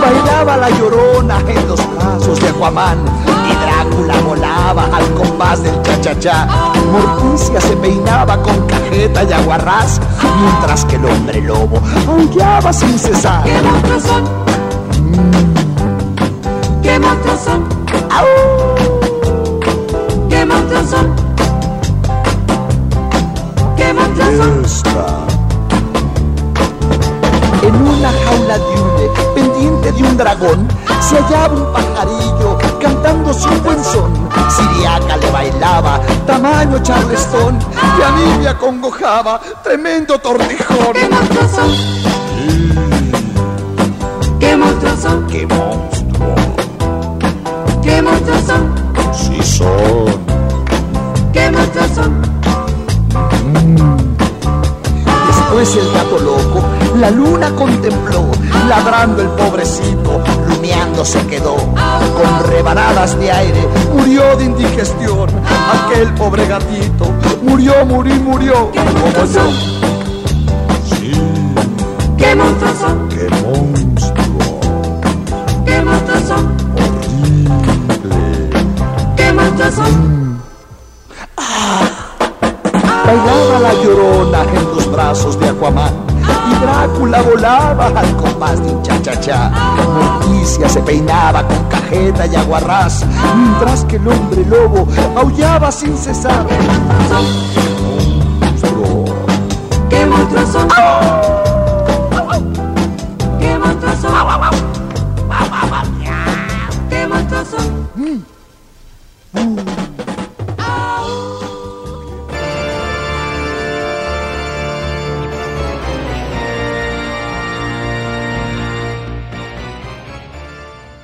Bailaba 0.00 0.56
la 0.56 0.70
llorona 0.70 1.40
en 1.48 1.67
de 2.36 2.48
Aquaman 2.48 2.98
y 3.26 3.54
Drácula 3.54 4.20
volaba 4.20 4.84
al 4.94 5.14
compás 5.14 5.62
del 5.62 5.80
cha-cha-cha. 5.82 6.46
Morticia 6.92 7.58
se 7.60 7.74
peinaba 7.76 8.42
con 8.42 8.66
cajeta 8.66 9.24
y 9.24 9.32
aguarrás, 9.32 9.98
mientras 10.42 10.84
que 10.84 10.96
el 10.96 11.06
hombre 11.06 11.40
lobo 11.40 11.80
aullaba 12.06 12.70
sin 12.72 12.98
cesar. 12.98 13.44
¿Qué 13.44 13.62
monstruos 13.62 14.02
son? 14.02 14.24
¿Qué 16.82 16.98
monstruos 16.98 17.40
son? 17.40 17.64
¡Au! 18.10 18.57
Tamaño 36.78 36.82
charlestón, 36.82 37.58
y 37.98 38.02
a 38.02 38.10
mí 38.12 38.38
me 38.40 38.48
acongojaba, 38.48 39.40
tremendo 39.62 40.18
tortijón. 40.18 40.92
¿Qué 40.94 41.08
monstruos 41.08 41.50
son? 41.50 41.70
¿Qué 44.40 44.56
monstruos 44.56 45.00
son? 45.00 45.26
¡Qué 45.26 45.46
monstruo! 45.46 46.34
¿Qué 47.82 48.02
monstruos 48.02 48.44
son? 48.46 48.74
Sí 49.12 49.42
son. 49.42 50.18
¿Qué 51.32 51.50
monstruos 51.50 51.90
son? 51.94 52.22
Después 55.26 55.76
el 55.76 55.92
gato 55.92 56.18
loco 56.18 56.77
la 56.98 57.10
luna 57.10 57.50
contempló, 57.54 58.28
ladrando 58.68 59.22
el 59.22 59.28
pobrecito, 59.28 60.20
lumeando 60.48 61.04
se 61.04 61.24
quedó. 61.26 61.54
Con 61.56 62.50
rebanadas 62.50 63.16
de 63.18 63.30
aire 63.30 63.68
murió 63.94 64.36
de 64.36 64.44
indigestión. 64.44 65.28
Aquel 65.86 66.12
pobre 66.14 66.46
gatito 66.46 67.06
murió, 67.42 67.84
murió, 67.86 68.14
murió. 68.16 68.70
Sí, 70.88 71.12
¿Qué 72.16 72.34
monstruos 72.34 72.78
son? 72.78 73.08
qué 73.08 73.28
monstruo. 73.30 74.60
¿Qué 75.64 75.82
monstruos 75.82 76.22
son? 76.26 76.56
Horrible. 76.74 78.50
¿Qué 79.16 79.32
monstruos 79.32 79.74
son? 79.74 80.42
Bailaba 83.06 83.58
la 83.60 83.72
llorona 83.82 84.42
en 84.42 84.64
los 84.76 84.92
brazos 84.92 85.38
de 85.38 85.48
Aquaman 85.48 86.07
Drácula 86.60 87.22
volaba 87.22 87.86
al 87.86 88.16
compás 88.16 88.60
de 88.62 88.72
un 88.72 88.82
cha-cha-cha. 88.82 89.50
Morticia 89.94 90.68
se 90.68 90.80
peinaba 90.80 91.46
con 91.46 91.64
cajeta 91.68 92.26
y 92.26 92.36
aguarrás, 92.36 93.04
mientras 93.36 93.84
que 93.84 93.96
el 93.96 94.08
hombre 94.08 94.44
lobo 94.44 94.86
aullaba 95.16 95.70
sin 95.70 95.96
cesar. 95.96 96.46
¡Qué 99.88 100.06
monstruos 100.06 100.48
son! 100.50 100.68
¡Qué 100.68 101.47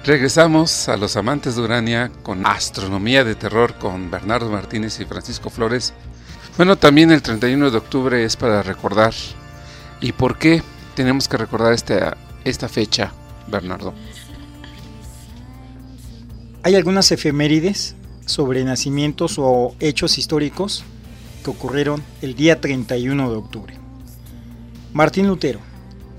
Regresamos 0.04 0.88
a 0.90 0.98
los 0.98 1.16
amantes 1.16 1.56
de 1.56 1.62
Urania 1.62 2.12
con 2.22 2.46
Astronomía 2.46 3.24
de 3.24 3.34
Terror 3.34 3.78
con 3.78 4.10
Bernardo 4.10 4.50
Martínez 4.50 5.00
y 5.00 5.06
Francisco 5.06 5.48
Flores. 5.48 5.94
Bueno, 6.58 6.76
también 6.76 7.10
el 7.10 7.22
31 7.22 7.70
de 7.70 7.78
octubre 7.78 8.22
es 8.22 8.36
para 8.36 8.62
recordar. 8.62 9.14
¿Y 10.02 10.12
por 10.12 10.36
qué 10.36 10.62
tenemos 10.94 11.26
que 11.26 11.38
recordar 11.38 11.72
esta, 11.72 12.18
esta 12.44 12.68
fecha, 12.68 13.14
Bernardo? 13.46 13.94
Hay 16.62 16.74
algunas 16.74 17.10
efemérides 17.10 17.96
sobre 18.26 18.62
nacimientos 18.62 19.36
o 19.38 19.74
hechos 19.80 20.18
históricos 20.18 20.84
que 21.42 21.48
ocurrieron 21.48 22.02
el 22.20 22.34
día 22.34 22.60
31 22.60 23.30
de 23.30 23.36
octubre. 23.36 23.78
Martín 24.92 25.28
Lutero, 25.28 25.60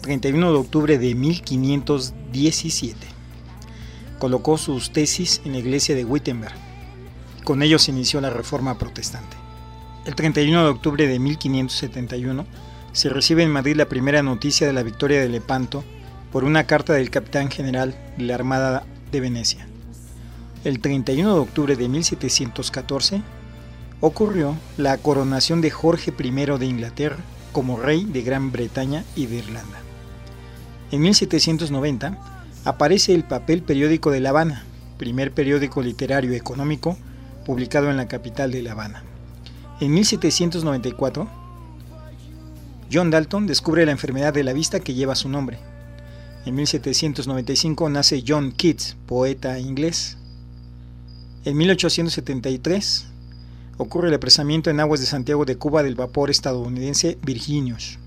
31 0.02 0.54
de 0.54 0.58
octubre 0.58 0.98
de 0.98 1.13
1517 1.13 3.14
colocó 4.19 4.58
sus 4.58 4.91
tesis 4.91 5.41
en 5.45 5.54
la 5.54 5.60
iglesia 5.60 5.95
de 5.95 6.06
Wittenberg. 6.06 6.56
Con 7.43 7.62
ello 7.62 7.80
se 7.80 7.91
inició 7.91 8.21
la 8.21 8.30
Reforma 8.30 8.78
Protestante. 8.78 9.38
El 10.06 10.15
31 10.15 10.63
de 10.63 10.69
octubre 10.69 11.08
de 11.08 11.19
1571 11.19 12.45
se 12.91 13.10
recibe 13.10 13.43
en 13.43 13.51
Madrid 13.51 13.75
la 13.75 13.89
primera 13.89 14.23
noticia 14.23 14.67
de 14.67 14.73
la 14.73 14.84
victoria 14.84 15.19
de 15.19 15.30
Lepanto 15.30 15.84
por 16.32 16.43
una 16.43 16.65
carta 16.65 16.93
del 16.93 17.10
capitán 17.10 17.49
general 17.49 17.95
de 18.17 18.23
la 18.23 18.36
Armada 18.36 18.86
de 19.12 19.19
Venecia. 19.19 19.67
El 20.63 20.80
31 20.80 21.34
de 21.34 21.39
octubre 21.39 21.75
de 21.75 21.88
1714 21.88 23.21
ocurrió 24.01 24.58
la 24.78 24.97
coronación 24.97 25.62
de 25.62 25.71
Jorge 25.71 26.13
I 26.17 26.32
de 26.32 26.65
Inglaterra 26.65 27.17
como 27.51 27.78
rey 27.78 28.06
de 28.06 28.21
Gran 28.21 28.51
Bretaña 28.51 29.04
y 29.15 29.28
de 29.28 29.38
Irlanda. 29.38 29.80
En 30.91 31.01
1790 31.01 32.44
aparece 32.65 33.13
el 33.13 33.23
papel 33.23 33.62
periódico 33.62 34.12
de 34.12 34.19
La 34.19 34.30
Habana, 34.30 34.63
primer 34.97 35.32
periódico 35.32 35.82
literario 35.82 36.34
económico 36.34 36.97
publicado 37.45 37.91
en 37.91 37.97
la 37.97 38.08
capital 38.08 38.51
de 38.51 38.63
La 38.63 38.71
Habana. 38.71 39.04
En 39.80 39.93
1794, 39.93 41.30
John 42.91 43.12
Dalton 43.12 43.45
descubre 43.45 43.86
la 43.86 43.91
enfermedad 43.91 44.34
de 44.34 44.43
la 44.43 44.54
vista 44.54 44.80
que 44.80 44.95
lleva 44.95 45.15
su 45.15 45.30
nombre. 45.30 45.60
En 46.45 46.56
1795 46.56 47.89
nace 47.89 48.23
John 48.28 48.51
Keats, 48.51 48.97
poeta 49.06 49.60
inglés. 49.60 50.17
En 51.43 51.58
1873 51.58 53.06
ocurre 53.78 54.08
el 54.08 54.13
apresamiento 54.15 54.71
en 54.71 54.80
aguas 54.80 55.01
de 55.01 55.06
Santiago 55.06 55.45
de 55.45 55.58
Cuba 55.58 55.84
del 55.84 55.95
vapor 55.95 56.32
estadounidense 56.32 57.17
Virginius. 57.21 57.99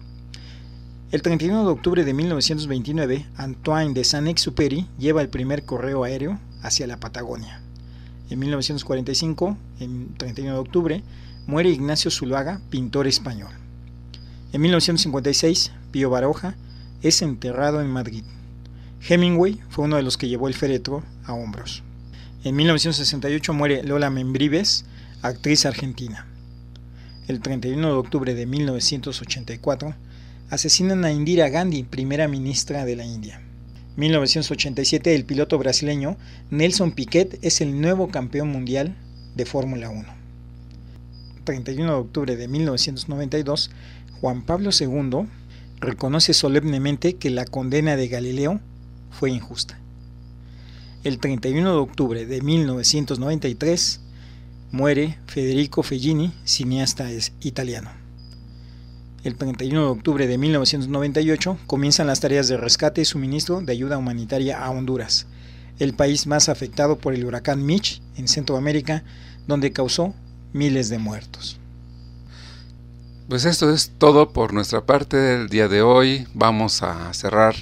El 1.10 1.22
31 1.22 1.64
de 1.64 1.70
octubre 1.70 2.04
de 2.04 2.12
1929, 2.12 3.24
Antoine 3.38 3.94
de 3.94 4.04
Saint-Exupéry 4.04 4.86
lleva 4.98 5.22
el 5.22 5.30
primer 5.30 5.64
correo 5.64 6.04
aéreo 6.04 6.38
hacia 6.60 6.86
la 6.86 7.00
Patagonia. 7.00 7.62
En 8.28 8.38
1945, 8.38 9.56
en 9.80 10.14
31 10.18 10.52
de 10.52 10.58
octubre, 10.58 11.02
muere 11.46 11.70
Ignacio 11.70 12.10
Zuluaga, 12.10 12.60
pintor 12.68 13.06
español. 13.06 13.48
En 14.52 14.60
1956, 14.60 15.72
Pío 15.92 16.10
Baroja 16.10 16.56
es 17.00 17.22
enterrado 17.22 17.80
en 17.80 17.88
Madrid. 17.88 18.24
Hemingway 19.08 19.58
fue 19.70 19.86
uno 19.86 19.96
de 19.96 20.02
los 20.02 20.18
que 20.18 20.28
llevó 20.28 20.46
el 20.46 20.54
féretro 20.54 21.02
a 21.24 21.32
hombros. 21.32 21.82
En 22.44 22.54
1968 22.54 23.54
muere 23.54 23.82
Lola 23.82 24.10
Membrives, 24.10 24.84
actriz 25.22 25.64
argentina. 25.64 26.26
El 27.28 27.40
31 27.40 27.86
de 27.86 27.94
octubre 27.94 28.34
de 28.34 28.44
1984, 28.44 29.94
asesinan 30.50 31.04
a 31.04 31.12
Indira 31.12 31.48
Gandhi, 31.48 31.82
primera 31.82 32.28
ministra 32.28 32.84
de 32.84 32.96
la 32.96 33.04
India. 33.04 33.40
1987, 33.96 35.14
el 35.14 35.24
piloto 35.24 35.58
brasileño 35.58 36.16
Nelson 36.50 36.92
Piquet 36.92 37.38
es 37.42 37.60
el 37.60 37.80
nuevo 37.80 38.08
campeón 38.08 38.48
mundial 38.48 38.94
de 39.34 39.44
Fórmula 39.44 39.90
1. 39.90 40.04
31 41.44 41.92
de 41.92 41.98
octubre 41.98 42.36
de 42.36 42.48
1992, 42.48 43.70
Juan 44.20 44.42
Pablo 44.42 44.70
II 44.78 45.28
reconoce 45.80 46.34
solemnemente 46.34 47.14
que 47.16 47.30
la 47.30 47.44
condena 47.44 47.96
de 47.96 48.08
Galileo 48.08 48.60
fue 49.10 49.30
injusta. 49.30 49.78
El 51.04 51.18
31 51.18 51.72
de 51.72 51.78
octubre 51.78 52.26
de 52.26 52.40
1993 52.40 54.00
muere 54.72 55.18
Federico 55.26 55.82
Fellini, 55.82 56.32
cineasta 56.44 57.08
italiano. 57.40 58.07
El 59.24 59.34
31 59.34 59.80
de 59.80 59.86
octubre 59.88 60.26
de 60.28 60.38
1998 60.38 61.58
comienzan 61.66 62.06
las 62.06 62.20
tareas 62.20 62.46
de 62.46 62.56
rescate 62.56 63.00
y 63.00 63.04
suministro 63.04 63.60
de 63.60 63.72
ayuda 63.72 63.98
humanitaria 63.98 64.62
a 64.64 64.70
Honduras, 64.70 65.26
el 65.80 65.92
país 65.92 66.28
más 66.28 66.48
afectado 66.48 66.98
por 66.98 67.14
el 67.14 67.24
huracán 67.24 67.66
Mitch 67.66 68.00
en 68.16 68.28
Centroamérica, 68.28 69.02
donde 69.48 69.72
causó 69.72 70.14
miles 70.52 70.88
de 70.88 70.98
muertos. 70.98 71.58
Pues 73.28 73.44
esto 73.44 73.72
es 73.74 73.90
todo 73.98 74.32
por 74.32 74.52
nuestra 74.54 74.86
parte 74.86 75.16
del 75.16 75.48
día 75.48 75.66
de 75.68 75.82
hoy. 75.82 76.26
Vamos 76.32 76.82
a 76.82 77.12
cerrar 77.12 77.56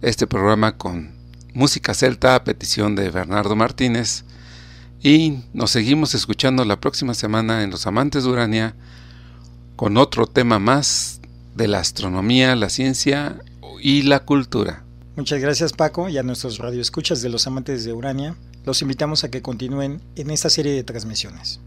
este 0.00 0.26
programa 0.26 0.78
con 0.78 1.12
música 1.52 1.92
celta 1.92 2.34
a 2.34 2.44
petición 2.44 2.96
de 2.96 3.10
Bernardo 3.10 3.54
Martínez 3.54 4.24
y 5.02 5.44
nos 5.52 5.72
seguimos 5.72 6.14
escuchando 6.14 6.64
la 6.64 6.80
próxima 6.80 7.12
semana 7.12 7.62
en 7.62 7.70
Los 7.70 7.86
Amantes 7.86 8.24
de 8.24 8.30
Urania 8.30 8.74
con 9.80 9.96
otro 9.96 10.26
tema 10.26 10.58
más 10.58 11.22
de 11.54 11.66
la 11.66 11.78
astronomía, 11.78 12.54
la 12.54 12.68
ciencia 12.68 13.40
y 13.80 14.02
la 14.02 14.26
cultura. 14.26 14.84
Muchas 15.16 15.40
gracias 15.40 15.72
Paco 15.72 16.10
y 16.10 16.18
a 16.18 16.22
nuestros 16.22 16.58
radioescuchas 16.58 17.22
de 17.22 17.30
los 17.30 17.46
amantes 17.46 17.82
de 17.86 17.94
Urania. 17.94 18.36
Los 18.66 18.82
invitamos 18.82 19.24
a 19.24 19.30
que 19.30 19.40
continúen 19.40 20.02
en 20.16 20.30
esta 20.30 20.50
serie 20.50 20.72
de 20.72 20.84
transmisiones. 20.84 21.60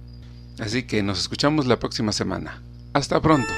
Así 0.59 0.83
que 0.83 1.01
nos 1.01 1.21
escuchamos 1.21 1.65
la 1.65 1.79
próxima 1.79 2.11
semana. 2.11 2.61
Hasta 2.93 3.19
pronto. 3.19 3.51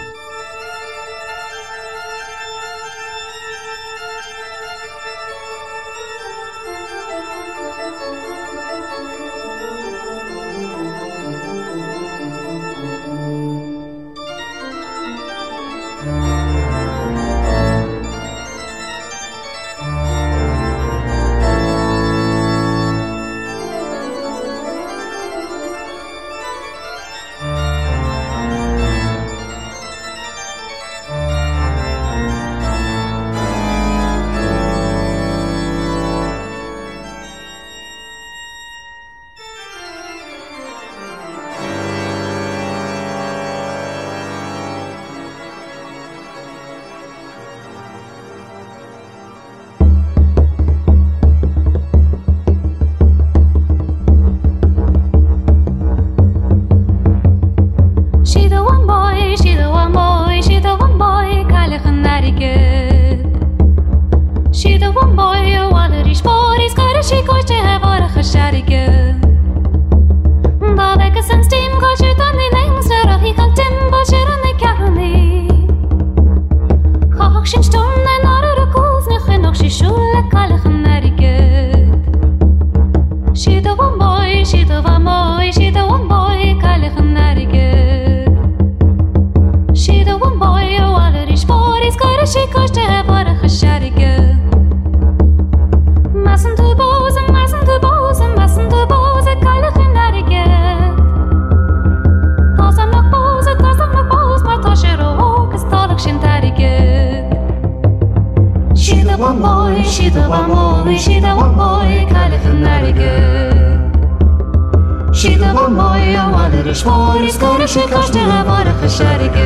Skoro 116.65 116.75
szmory, 116.75 117.32
skoro 117.32 117.67
szukasz 117.67 118.13
na 118.13 118.43
worach 118.43 118.89
szeregi 118.89 119.39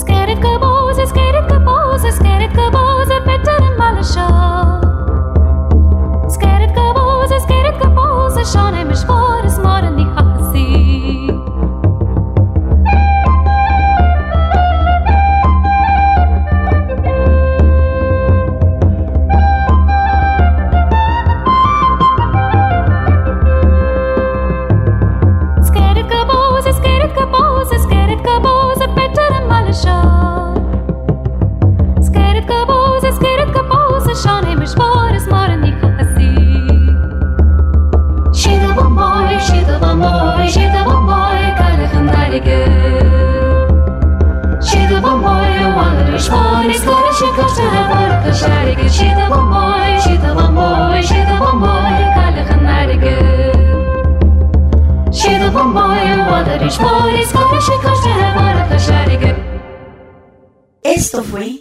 Skeretka 0.00 0.58
boze, 0.58 1.06
skeretka 1.06 1.58
boze, 1.60 2.12
skeretka 2.12 2.70
boze, 2.70 3.20
petar 3.24 3.62
malasza 3.78 4.26
Skeretka 6.34 6.92
boze, 6.92 7.40
skeretka 7.40 7.88
boze, 7.88 8.44
szone 8.44 8.84
mysz 8.84 9.04
Esto 60.82 61.22
fue 61.22 61.60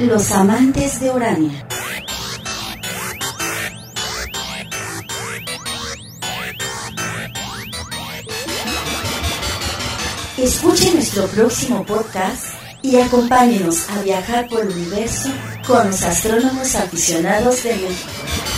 Los 0.00 0.32
Amantes 0.32 1.00
de 1.00 1.10
Urania. 1.10 1.66
Escuche 10.38 10.94
nuestro 10.94 11.26
próximo 11.26 11.84
podcast 11.84 12.54
y 12.82 12.98
acompáñenos 13.00 13.90
a 13.90 14.02
viajar 14.02 14.48
por 14.48 14.60
el 14.60 14.70
universo 14.70 15.28
con 15.66 15.86
los 15.88 16.02
astrónomos 16.02 16.74
aficionados 16.74 17.62
de 17.62 17.76
México. 17.76 18.53